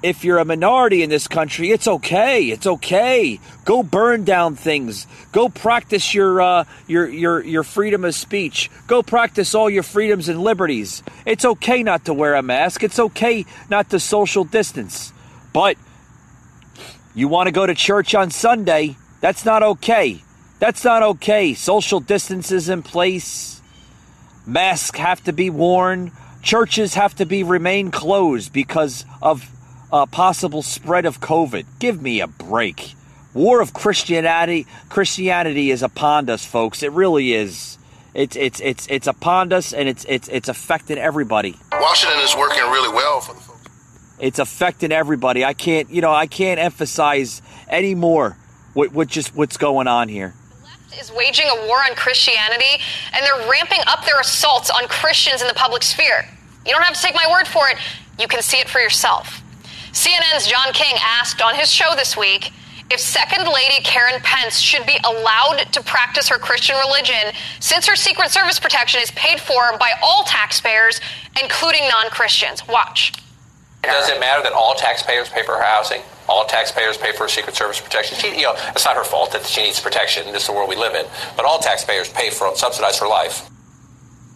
if 0.04 0.26
you're 0.26 0.38
a 0.38 0.46
minority 0.46 1.02
in 1.02 1.10
this 1.10 1.30
country, 1.30 1.72
it's 1.72 1.88
okay. 1.88 2.44
It's 2.50 2.68
okay. 2.68 3.40
Go 3.64 3.82
burn 3.82 4.26
down 4.26 4.56
things. 4.56 5.08
Go 5.32 5.48
practice 5.48 6.14
your 6.14 6.42
uh, 6.42 6.66
your 6.88 7.08
your 7.08 7.42
your 7.42 7.64
freedom 7.64 8.04
of 8.04 8.14
speech. 8.14 8.70
Go 8.86 9.02
practice 9.02 9.56
all 9.56 9.70
your 9.70 9.82
freedoms 9.82 10.28
and 10.28 10.44
liberties. 10.44 11.02
It's 11.26 11.46
okay 11.46 11.84
not 11.84 12.06
to 12.06 12.14
wear 12.14 12.36
a 12.36 12.44
mask. 12.44 12.84
It's 12.84 13.00
okay 13.00 13.46
not 13.70 13.90
to 13.92 14.00
social 14.00 14.44
distance. 14.44 15.14
But 15.54 15.78
you 17.16 17.30
want 17.30 17.48
to 17.48 17.54
go 17.54 17.66
to 17.66 17.74
church 17.74 18.14
on 18.14 18.30
Sunday? 18.30 18.98
That's 19.22 19.46
not 19.46 19.64
okay. 19.64 20.22
That's 20.60 20.84
not 20.84 21.02
okay. 21.02 21.54
Social 21.54 22.02
distance 22.02 22.52
is 22.52 22.68
in 22.68 22.84
place. 22.84 23.62
Masks 24.46 25.00
have 25.00 25.24
to 25.24 25.32
be 25.32 25.50
worn. 25.50 26.12
Churches 26.42 26.96
have 26.96 27.16
to 27.16 27.26
be 27.26 27.44
remain 27.44 27.90
closed 27.90 28.52
because 28.52 29.06
of 29.22 29.50
uh, 29.94 30.08
possible 30.08 30.64
spread 30.64 31.06
of 31.06 31.22
COVID. 31.22 31.66
Give 31.78 32.02
me 32.02 32.20
a 32.20 32.28
break. 32.28 32.96
War 33.34 33.62
of 33.62 33.74
Christianity 33.74 34.66
Christianity 34.90 35.72
is 35.72 35.84
upon 35.84 36.30
us, 36.30 36.44
folks. 36.44 36.84
It 36.84 36.92
really 36.92 37.34
is. 37.34 37.78
It's 38.14 38.36
it's 38.36 38.60
it's 38.60 38.88
it's 38.90 39.08
upon 39.08 39.54
us, 39.54 39.72
and 39.72 39.88
it's 39.88 40.06
it's 40.10 40.28
it's 40.28 40.50
affecting 40.50 40.98
everybody. 40.98 41.56
Washington 41.72 42.20
is 42.22 42.36
working 42.36 42.64
really 42.64 42.94
well 42.94 43.22
for 43.22 43.34
the 43.34 43.40
folks. 43.40 43.70
It's 44.20 44.40
affecting 44.40 44.92
everybody. 44.92 45.46
I 45.46 45.54
can't 45.54 45.90
you 45.90 46.02
know 46.02 46.12
I 46.12 46.28
can't 46.28 46.60
emphasize 46.60 47.42
anymore 47.68 48.38
what 48.74 48.92
what 48.94 49.08
just 49.08 49.36
what's 49.36 49.58
going 49.58 49.88
on 49.88 50.10
here. 50.10 50.34
is 51.00 51.12
waging 51.12 51.48
a 51.50 51.68
war 51.68 51.78
on 51.78 51.96
Christianity, 51.96 52.82
and 53.14 53.26
they're 53.26 53.50
ramping 53.50 53.82
up 53.88 54.06
their 54.06 54.20
assaults 54.20 54.70
on 54.70 54.88
Christians 54.88 55.42
in 55.42 55.48
the 55.48 55.56
public 55.56 55.82
sphere. 55.82 56.28
You 56.66 56.72
don't 56.72 56.84
have 56.84 56.96
to 56.96 57.02
take 57.02 57.16
my 57.16 57.28
word 57.32 57.48
for 57.48 57.68
it, 57.68 57.78
you 58.20 58.28
can 58.28 58.42
see 58.42 58.58
it 58.58 58.70
for 58.70 58.80
yourself. 58.80 59.43
CNN's 59.94 60.48
John 60.48 60.74
King 60.74 60.96
asked 61.02 61.40
on 61.42 61.54
his 61.54 61.72
show 61.72 61.94
this 61.96 62.18
week 62.18 62.52
if 62.90 63.00
Second 63.00 63.48
Lady 63.48 63.82
Karen 63.84 64.20
Pence 64.22 64.60
should 64.60 64.86
be 64.88 64.98
allowed 65.06 65.60
to 65.72 65.84
practice 65.84 66.28
her 66.30 66.40
Christian 66.40 66.76
religion 66.78 67.32
since 67.60 67.86
her 67.88 67.96
Secret 67.96 68.32
Service 68.32 68.60
protection 68.60 69.02
is 69.02 69.12
paid 69.12 69.40
for 69.40 69.78
by 69.78 69.92
all 70.02 70.24
taxpayers, 70.24 71.00
including 71.42 71.88
non 71.88 72.10
Christians. 72.10 72.68
Watch. 72.68 73.14
Does 73.84 74.10
it 74.10 74.20
matter 74.20 74.42
that 74.42 74.54
all 74.54 74.74
taxpayers 74.74 75.30
pay 75.30 75.44
for 75.44 75.58
her 75.58 75.64
housing? 75.64 76.02
All 76.28 76.46
taxpayers 76.46 76.98
pay 76.98 77.12
for 77.12 77.24
her 77.24 77.30
Secret 77.30 77.56
Service 77.56 77.80
protection. 77.80 78.18
She, 78.18 78.36
you 78.36 78.44
know, 78.44 78.56
it's 78.70 78.86
not 78.86 78.96
her 78.96 79.04
fault 79.04 79.32
that 79.34 79.46
she 79.46 79.62
needs 79.62 79.80
protection. 79.80 80.32
This 80.32 80.44
is 80.44 80.48
the 80.48 80.54
world 80.54 80.70
we 80.70 80.76
live 80.76 80.96
in. 80.96 81.06
But 81.36 81.46
all 81.46 81.60
taxpayers 81.60 82.10
pay 82.10 82.32
for 82.32 82.56
subsidize 82.56 82.98
her 83.00 83.08
life. 83.08 83.48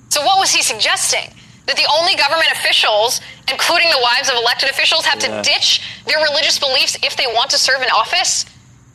So, 0.09 0.23
what 0.23 0.37
was 0.37 0.51
he 0.53 0.61
suggesting? 0.61 1.33
That 1.67 1.75
the 1.75 1.87
only 1.99 2.15
government 2.15 2.49
officials, 2.53 3.19
including 3.51 3.89
the 3.91 3.99
wives 4.01 4.29
of 4.29 4.35
elected 4.35 4.69
officials, 4.69 5.05
have 5.05 5.21
Yeah. 5.21 5.41
to 5.41 5.49
ditch 5.49 5.81
their 6.05 6.19
religious 6.23 6.57
beliefs 6.57 6.97
if 7.03 7.15
they 7.17 7.27
want 7.27 7.49
to 7.51 7.57
serve 7.57 7.81
in 7.81 7.89
office? 7.89 8.45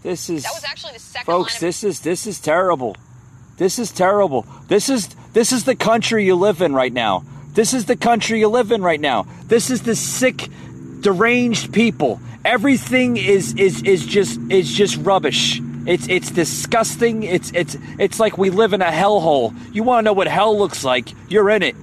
This 0.02 0.28
is 0.30 0.42
That 0.42 0.54
was 0.54 0.64
actually 0.64 0.94
the 0.94 0.98
second 0.98 1.26
folks. 1.26 1.60
This 1.60 1.84
is 1.84 2.00
this 2.00 2.26
is 2.26 2.40
terrible. 2.40 2.96
This 3.58 3.78
is 3.78 3.90
terrible. 3.92 4.46
This 4.68 4.88
is 4.88 5.10
this 5.32 5.52
is 5.52 5.64
the 5.64 5.76
country 5.76 6.24
you 6.24 6.34
live 6.34 6.60
in 6.62 6.74
right 6.74 6.92
now. 6.92 7.24
This 7.54 7.74
is 7.74 7.84
the 7.84 7.96
country 7.96 8.40
you 8.40 8.48
live 8.48 8.72
in 8.72 8.82
right 8.82 9.00
now. 9.00 9.26
This 9.46 9.70
is 9.70 9.82
the 9.82 9.94
sick, 9.94 10.48
deranged 11.00 11.72
people. 11.72 12.20
Everything 12.44 13.16
is 13.18 13.54
is 13.54 13.82
is 13.82 14.06
just 14.06 14.40
is 14.50 14.72
just 14.72 14.96
rubbish. 14.96 15.60
It's 15.86 16.08
it's 16.08 16.30
disgusting. 16.30 17.22
It's 17.22 17.52
it's 17.54 17.76
it's 17.98 18.18
like 18.18 18.38
we 18.38 18.50
live 18.50 18.72
in 18.72 18.82
a 18.82 18.90
hellhole. 18.90 19.54
You 19.72 19.82
want 19.82 20.00
to 20.00 20.02
know 20.06 20.12
what 20.14 20.26
hell 20.26 20.56
looks 20.58 20.82
like? 20.82 21.12
You're 21.28 21.50
in 21.50 21.62
it. 21.62 21.76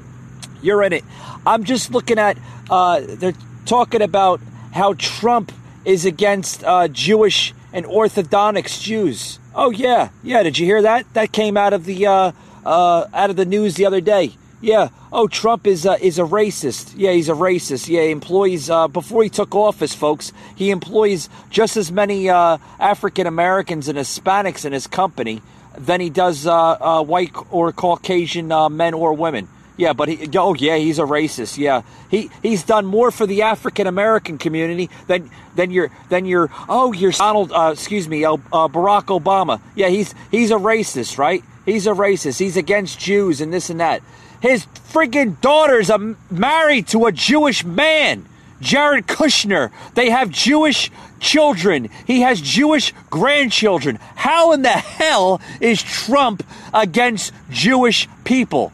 You're 0.62 0.84
in 0.84 0.94
it. 0.94 1.04
I'm 1.46 1.64
just 1.64 1.92
looking 1.92 2.20
at. 2.20 2.38
Uh, 2.70 3.02
they're 3.04 3.34
talking 3.66 4.02
about 4.02 4.42
how 4.74 4.94
Trump 4.94 5.52
is 5.86 6.06
against 6.06 6.64
uh, 6.64 6.88
Jewish 6.88 7.54
and 7.74 7.86
Orthodox 7.86 8.80
Jews. 8.80 9.40
Oh 9.56 9.72
yeah, 9.72 10.10
yeah. 10.24 10.44
Did 10.44 10.58
you 10.58 10.66
hear 10.66 10.82
that? 10.82 11.12
That 11.14 11.32
came 11.32 11.58
out 11.58 11.74
of 11.74 11.86
the 11.86 12.06
uh, 12.06 12.32
uh, 12.66 13.08
out 13.14 13.30
of 13.30 13.36
the 13.36 13.46
news 13.46 13.76
the 13.76 13.86
other 13.86 14.02
day. 14.02 14.34
Yeah. 14.62 14.90
Oh, 15.12 15.28
Trump 15.28 15.66
is 15.66 15.86
uh, 15.86 15.98
is 16.02 16.20
a 16.20 16.24
racist. 16.24 16.94
Yeah, 16.96 17.12
he's 17.12 17.30
a 17.30 17.34
racist. 17.34 17.88
Yeah, 17.88 18.04
he 18.04 18.12
employs 18.12 18.70
uh, 18.70 18.88
before 18.88 19.24
he 19.24 19.30
took 19.30 19.56
office, 19.56 19.96
folks. 19.96 20.34
He 20.56 20.70
employs 20.70 21.30
just 21.50 21.78
as 21.78 21.92
many 21.92 22.30
uh, 22.30 22.58
African 22.80 23.26
Americans 23.26 23.88
and 23.88 23.98
Hispanics 23.98 24.66
in 24.66 24.74
his 24.74 24.86
company 24.86 25.42
than 25.78 26.02
he 26.02 26.10
does 26.10 26.46
uh, 26.46 26.54
uh, 26.54 27.04
white 27.04 27.32
or 27.52 27.72
Caucasian 27.72 28.50
men 28.76 28.94
or 28.94 29.14
women. 29.14 29.48
Yeah, 29.80 29.94
but 29.94 30.10
he, 30.10 30.30
oh 30.38 30.56
yeah, 30.56 30.76
he's 30.76 31.00
a 31.00 31.04
racist. 31.04 31.58
Yeah, 31.58 31.84
he 32.12 32.30
he's 32.44 32.64
done 32.64 32.86
more 32.86 33.12
for 33.12 33.26
the 33.26 33.44
African 33.44 33.88
American 33.88 34.38
community 34.38 34.90
than 35.08 35.32
than 35.56 35.72
your 35.72 35.90
than 36.10 36.26
your 36.26 36.50
oh 36.68 36.92
your 36.92 37.14
Donald 37.14 37.54
uh, 37.54 37.70
excuse 37.72 38.10
me 38.10 38.26
uh, 38.26 38.36
Barack 38.36 39.06
Obama. 39.06 39.62
Yeah, 39.76 39.88
he's 39.88 40.14
he's 40.32 40.52
a 40.52 40.56
racist, 40.56 41.18
right? 41.18 41.42
He's 41.66 41.88
a 41.88 41.92
racist. 41.92 42.40
He's 42.40 42.58
against 42.58 43.00
Jews 43.00 43.40
and 43.40 43.54
this 43.54 43.70
and 43.70 43.80
that. 43.80 44.02
His 44.42 44.66
freaking 44.92 45.40
daughter's 45.40 45.90
a, 45.90 45.98
married 46.30 46.88
to 46.90 47.06
a 47.06 47.14
Jewish 47.14 47.64
man, 47.64 48.26
Jared 48.60 49.08
Kushner. 49.08 49.72
They 49.94 50.10
have 50.10 50.30
Jewish 50.30 50.92
children. 51.22 51.88
He 52.06 52.20
has 52.20 52.42
Jewish 52.42 52.94
grandchildren. 53.10 53.98
How 54.16 54.52
in 54.52 54.62
the 54.62 54.70
hell 54.70 55.40
is 55.62 55.82
Trump 55.82 56.44
against 56.74 57.32
Jewish 57.50 58.10
people? 58.26 58.74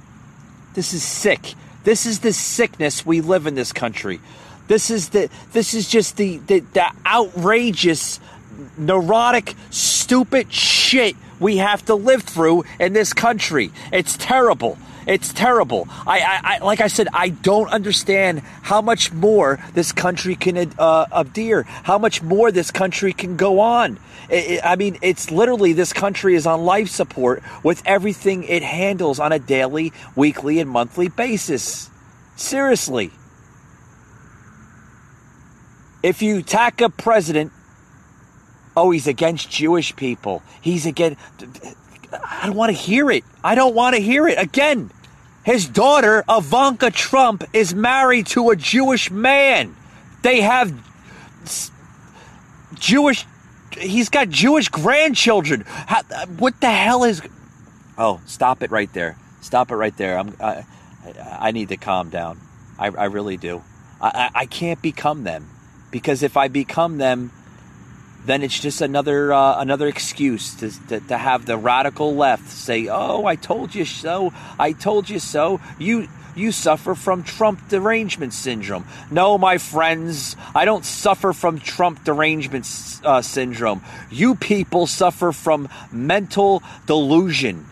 This 0.75 0.93
is 0.93 1.03
sick. 1.03 1.55
This 1.83 2.05
is 2.05 2.19
the 2.19 2.33
sickness 2.33 3.05
we 3.05 3.21
live 3.21 3.47
in 3.47 3.55
this 3.55 3.71
country. 3.73 4.19
This 4.67 4.89
is 4.89 5.09
the 5.09 5.29
this 5.53 5.73
is 5.73 5.87
just 5.87 6.17
the 6.17 6.37
the, 6.37 6.59
the 6.59 6.91
outrageous 7.05 8.19
neurotic 8.77 9.55
stupid 9.69 10.51
shit 10.51 11.15
we 11.39 11.57
have 11.57 11.85
to 11.85 11.95
live 11.95 12.23
through 12.23 12.63
in 12.79 12.93
this 12.93 13.13
country. 13.13 13.71
It's 13.91 14.17
terrible. 14.17 14.77
It's 15.07 15.31
terrible. 15.31 15.87
I, 16.07 16.19
I, 16.19 16.39
I 16.43 16.57
like 16.59 16.81
I 16.81 16.87
said, 16.87 17.07
I 17.13 17.29
don't 17.29 17.69
understand 17.69 18.39
how 18.63 18.81
much 18.81 19.13
more 19.13 19.59
this 19.73 19.91
country 19.91 20.35
can 20.35 20.73
uh, 20.79 21.05
adhere, 21.11 21.63
how 21.83 21.97
much 21.97 22.21
more 22.21 22.51
this 22.51 22.71
country 22.71 23.13
can 23.13 23.37
go 23.37 23.59
on. 23.59 23.99
I- 24.29 24.59
I 24.63 24.71
I 24.73 24.75
mean, 24.75 24.97
it's 25.01 25.31
literally 25.31 25.73
this 25.73 25.93
country 25.93 26.35
is 26.35 26.45
on 26.45 26.63
life 26.65 26.89
support 26.89 27.43
with 27.63 27.81
everything 27.85 28.43
it 28.43 28.63
handles 28.63 29.19
on 29.19 29.31
a 29.31 29.39
daily, 29.39 29.93
weekly, 30.15 30.59
and 30.59 30.69
monthly 30.69 31.07
basis. 31.07 31.89
Seriously. 32.35 33.11
If 36.03 36.21
you 36.21 36.37
attack 36.37 36.81
a 36.81 36.89
president, 36.89 37.51
oh, 38.77 38.91
he's 38.91 39.07
against 39.07 39.49
Jewish 39.49 39.95
people. 39.95 40.43
He's 40.61 40.85
against. 40.85 41.19
I 42.13 42.45
don't 42.47 42.55
want 42.55 42.69
to 42.69 42.77
hear 42.77 43.09
it. 43.11 43.23
I 43.43 43.55
don't 43.55 43.73
want 43.75 43.95
to 43.95 44.01
hear 44.01 44.27
it. 44.27 44.37
Again, 44.37 44.91
his 45.43 45.67
daughter, 45.67 46.23
Ivanka 46.29 46.91
Trump, 46.91 47.43
is 47.53 47.73
married 47.73 48.27
to 48.27 48.49
a 48.51 48.55
Jewish 48.55 49.09
man. 49.09 49.75
They 50.21 50.41
have 50.41 50.73
Jewish. 52.75 53.25
He's 53.77 54.09
got 54.09 54.29
Jewish 54.29 54.69
grandchildren. 54.69 55.63
How, 55.65 56.01
what 56.37 56.59
the 56.61 56.71
hell 56.71 57.03
is. 57.03 57.21
Oh, 57.97 58.21
stop 58.25 58.63
it 58.63 58.71
right 58.71 58.91
there. 58.93 59.17
Stop 59.41 59.71
it 59.71 59.75
right 59.75 59.95
there. 59.97 60.17
I'm, 60.17 60.35
I, 60.39 60.65
I 61.39 61.51
need 61.51 61.69
to 61.69 61.77
calm 61.77 62.09
down. 62.09 62.39
I, 62.79 62.87
I 62.87 63.05
really 63.05 63.37
do. 63.37 63.63
I, 64.01 64.29
I, 64.35 64.39
I 64.41 64.45
can't 64.45 64.81
become 64.81 65.23
them 65.23 65.49
because 65.91 66.23
if 66.23 66.35
I 66.35 66.47
become 66.47 66.97
them, 66.97 67.31
then 68.25 68.41
it's 68.41 68.59
just 68.59 68.81
another 68.81 69.31
uh, 69.31 69.61
another 69.61 69.87
excuse 69.87 70.55
to, 70.55 70.87
to 70.87 70.99
to 70.99 71.17
have 71.17 71.45
the 71.45 71.57
radical 71.57 72.15
left 72.15 72.49
say, 72.49 72.87
"Oh, 72.87 73.25
I 73.25 73.35
told 73.35 73.75
you 73.75 73.85
so. 73.85 74.33
I 74.57 74.71
told 74.71 75.09
you 75.09 75.19
so." 75.19 75.61
You 75.77 76.07
you 76.35 76.51
suffer 76.51 76.95
from 76.95 77.23
Trump 77.23 77.67
derangement 77.69 78.33
syndrome. 78.33 78.85
No, 79.09 79.37
my 79.37 79.57
friends, 79.57 80.35
I 80.53 80.65
don't 80.65 80.85
suffer 80.85 81.33
from 81.33 81.59
Trump 81.59 82.03
derangement 82.03 82.67
uh, 83.03 83.21
syndrome. 83.21 83.81
You 84.11 84.35
people 84.35 84.87
suffer 84.87 85.31
from 85.31 85.69
mental 85.91 86.61
delusion. 86.85 87.65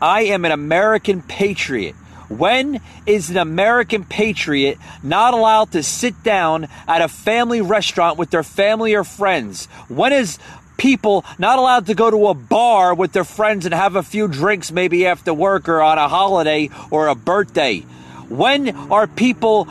I 0.00 0.24
am 0.24 0.44
an 0.44 0.52
American 0.52 1.22
patriot. 1.22 1.94
When 2.28 2.80
is 3.06 3.30
an 3.30 3.36
American 3.36 4.04
patriot 4.04 4.78
not 5.02 5.32
allowed 5.32 5.72
to 5.72 5.82
sit 5.82 6.22
down 6.22 6.68
at 6.88 7.00
a 7.00 7.08
family 7.08 7.60
restaurant 7.60 8.18
with 8.18 8.30
their 8.30 8.42
family 8.42 8.94
or 8.94 9.04
friends? 9.04 9.66
When 9.88 10.12
is 10.12 10.38
people 10.76 11.24
not 11.38 11.58
allowed 11.58 11.86
to 11.86 11.94
go 11.94 12.10
to 12.10 12.28
a 12.28 12.34
bar 12.34 12.94
with 12.94 13.12
their 13.12 13.24
friends 13.24 13.64
and 13.66 13.74
have 13.74 13.96
a 13.96 14.02
few 14.02 14.28
drinks 14.28 14.70
maybe 14.70 15.06
after 15.06 15.32
work 15.32 15.68
or 15.68 15.82
on 15.82 15.98
a 15.98 16.08
holiday 16.08 16.70
or 16.90 17.08
a 17.08 17.14
birthday? 17.14 17.80
When 18.28 18.74
are 18.90 19.06
people 19.06 19.68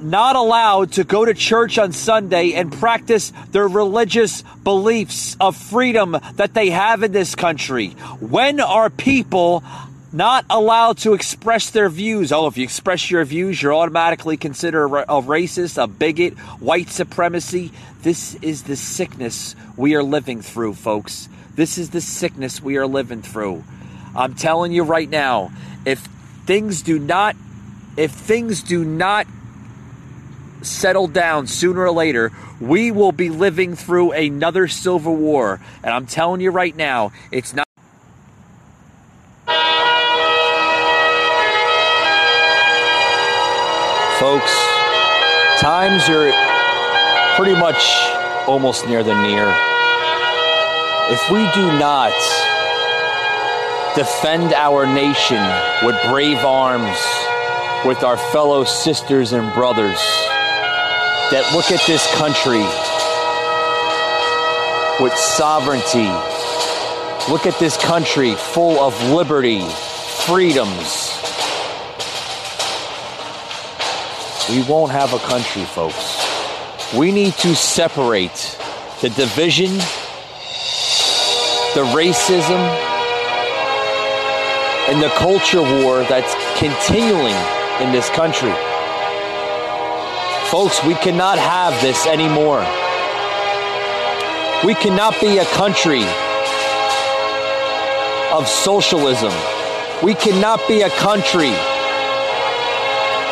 not 0.00 0.36
allowed 0.36 0.92
to 0.92 1.04
go 1.04 1.24
to 1.24 1.32
church 1.32 1.78
on 1.78 1.92
Sunday 1.92 2.52
and 2.52 2.70
practice 2.72 3.32
their 3.52 3.66
religious 3.66 4.42
beliefs 4.62 5.36
of 5.40 5.56
freedom 5.56 6.16
that 6.34 6.52
they 6.52 6.70
have 6.70 7.02
in 7.02 7.12
this 7.12 7.34
country? 7.34 7.90
When 8.20 8.60
are 8.60 8.90
people 8.90 9.64
not 10.14 10.44
allowed 10.48 10.96
to 10.98 11.12
express 11.12 11.70
their 11.70 11.88
views. 11.88 12.30
Oh, 12.30 12.46
if 12.46 12.56
you 12.56 12.62
express 12.62 13.10
your 13.10 13.24
views, 13.24 13.60
you're 13.60 13.74
automatically 13.74 14.36
considered 14.36 14.86
a 14.86 15.20
racist, 15.20 15.82
a 15.82 15.88
bigot, 15.88 16.38
white 16.60 16.88
supremacy. 16.88 17.72
This 18.02 18.36
is 18.36 18.62
the 18.62 18.76
sickness 18.76 19.56
we 19.76 19.96
are 19.96 20.04
living 20.04 20.40
through, 20.40 20.74
folks. 20.74 21.28
This 21.56 21.78
is 21.78 21.90
the 21.90 22.00
sickness 22.00 22.62
we 22.62 22.76
are 22.76 22.86
living 22.86 23.22
through. 23.22 23.64
I'm 24.14 24.34
telling 24.34 24.70
you 24.70 24.84
right 24.84 25.10
now, 25.10 25.50
if 25.84 25.98
things 26.46 26.82
do 26.82 26.98
not 27.00 27.34
if 27.96 28.12
things 28.12 28.62
do 28.62 28.84
not 28.84 29.26
settle 30.62 31.08
down 31.08 31.46
sooner 31.46 31.82
or 31.82 31.90
later, 31.90 32.32
we 32.60 32.90
will 32.90 33.12
be 33.12 33.30
living 33.30 33.74
through 33.76 34.12
another 34.12 34.68
civil 34.68 35.16
war. 35.16 35.60
And 35.82 35.92
I'm 35.92 36.06
telling 36.06 36.40
you 36.40 36.50
right 36.50 36.74
now, 36.74 37.12
it's 37.30 37.52
not 37.52 37.64
Folks, 44.24 44.56
times 45.60 46.08
are 46.08 46.32
pretty 47.36 47.52
much 47.60 47.76
almost 48.48 48.86
near 48.86 49.02
the 49.02 49.12
near. 49.20 49.54
If 51.12 51.30
we 51.30 51.40
do 51.52 51.66
not 51.78 52.14
defend 53.94 54.54
our 54.54 54.86
nation 54.86 55.44
with 55.84 55.94
brave 56.08 56.38
arms, 56.38 56.96
with 57.84 58.02
our 58.02 58.16
fellow 58.16 58.64
sisters 58.64 59.34
and 59.34 59.52
brothers 59.52 60.00
that 61.30 61.44
look 61.52 61.70
at 61.70 61.86
this 61.86 62.06
country 62.14 62.64
with 65.04 65.12
sovereignty, 65.18 66.08
look 67.30 67.44
at 67.44 67.58
this 67.60 67.76
country 67.76 68.34
full 68.36 68.80
of 68.80 68.98
liberty, 69.10 69.68
freedoms, 70.24 71.10
we 74.50 74.62
won't 74.64 74.92
have 74.92 75.14
a 75.14 75.18
country, 75.20 75.64
folks. 75.64 76.22
We 76.94 77.10
need 77.12 77.32
to 77.34 77.54
separate 77.54 78.58
the 79.00 79.08
division, 79.10 79.72
the 81.74 81.84
racism, 81.96 82.60
and 84.88 85.02
the 85.02 85.08
culture 85.16 85.62
war 85.62 86.04
that's 86.04 86.34
continuing 86.58 87.34
in 87.80 87.90
this 87.92 88.10
country. 88.10 88.52
Folks, 90.50 90.84
we 90.84 90.94
cannot 90.96 91.38
have 91.38 91.80
this 91.80 92.06
anymore. 92.06 92.60
We 94.62 94.74
cannot 94.74 95.18
be 95.20 95.38
a 95.38 95.46
country 95.46 96.04
of 98.30 98.46
socialism. 98.46 99.32
We 100.02 100.14
cannot 100.14 100.60
be 100.68 100.82
a 100.82 100.90
country 100.90 101.54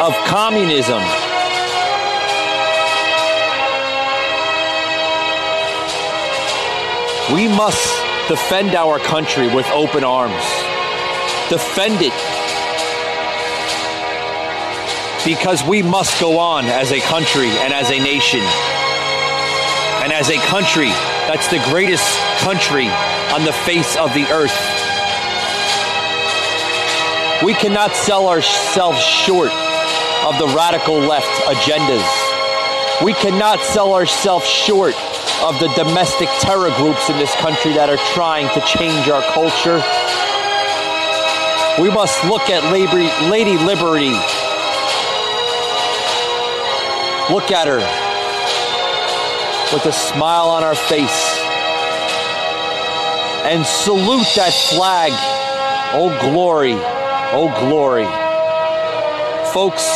of 0.03 0.13
communism. 0.27 1.01
We 7.33 7.47
must 7.47 7.87
defend 8.27 8.75
our 8.75 8.99
country 8.99 9.47
with 9.47 9.65
open 9.71 10.03
arms. 10.03 10.43
Defend 11.49 12.03
it. 12.03 12.13
Because 15.25 15.63
we 15.63 15.83
must 15.83 16.21
go 16.21 16.41
on 16.41 16.65
as 16.65 16.91
a 16.91 16.99
country 16.99 17.47
and 17.47 17.73
as 17.73 17.93
a 17.93 18.01
nation. 18.01 18.41
And 20.03 20.13
as 20.13 20.31
a 20.31 20.39
country 20.49 20.91
that's 21.29 21.47
the 21.47 21.63
greatest 21.71 22.19
country 22.41 22.89
on 23.33 23.45
the 23.45 23.53
face 23.53 23.97
of 23.97 24.13
the 24.15 24.27
earth. 24.33 24.59
We 27.45 27.55
cannot 27.55 27.95
sell 27.95 28.27
ourselves 28.27 29.01
short 29.01 29.53
of 30.25 30.39
the 30.39 30.47
radical 30.55 30.99
left 30.99 31.27
agendas. 31.47 32.07
We 33.05 33.15
cannot 33.15 33.61
sell 33.61 33.95
ourselves 33.95 34.47
short 34.47 34.95
of 35.43 35.59
the 35.59 35.69
domestic 35.75 36.29
terror 36.39 36.71
groups 36.77 37.11
in 37.11 37.19
this 37.19 37.35
country 37.37 37.73
that 37.73 37.91
are 37.91 37.99
trying 38.15 38.49
to 38.55 38.61
change 38.63 39.09
our 39.09 39.23
culture. 39.35 39.83
We 41.83 41.91
must 41.91 42.23
look 42.25 42.49
at 42.51 42.71
Lady 42.71 43.57
Liberty. 43.59 44.13
Look 47.33 47.51
at 47.51 47.67
her 47.67 47.81
with 49.73 49.87
a 49.87 49.93
smile 49.93 50.51
on 50.51 50.63
our 50.63 50.75
face 50.75 51.41
and 53.45 53.67
salute 53.67 54.27
that 54.37 54.53
flag. 54.71 55.13
Oh, 55.95 56.17
glory. 56.21 56.75
Oh, 57.35 57.49
glory. 57.67 58.05
Folks, 59.53 59.89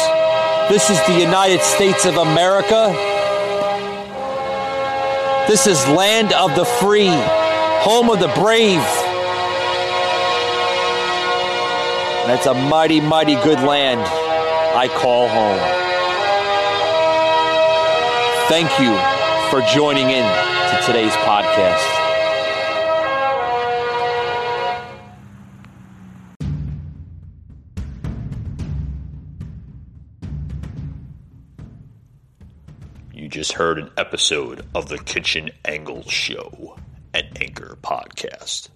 this 0.68 0.90
is 0.90 0.98
the 1.06 1.18
United 1.18 1.60
States 1.60 2.04
of 2.06 2.16
America. 2.16 2.92
This 5.46 5.66
is 5.68 5.86
land 5.88 6.32
of 6.32 6.56
the 6.56 6.64
free, 6.64 7.06
home 7.08 8.10
of 8.10 8.18
the 8.18 8.28
brave. 8.28 8.82
It's 12.28 12.46
a 12.46 12.54
mighty, 12.54 13.00
mighty 13.00 13.36
good 13.36 13.60
land 13.60 14.00
I 14.00 14.88
call 14.88 15.28
home. 15.28 15.60
Thank 18.48 18.70
you 18.80 18.92
for 19.50 19.64
joining 19.72 20.10
in 20.10 20.24
to 20.24 20.82
today's 20.84 21.12
podcast. 21.12 22.05
Just 33.46 33.58
heard 33.58 33.78
an 33.78 33.88
episode 33.96 34.66
of 34.74 34.88
the 34.88 34.98
Kitchen 34.98 35.50
Angle 35.64 36.02
Show, 36.08 36.76
an 37.14 37.28
Anchor 37.40 37.78
podcast. 37.80 38.70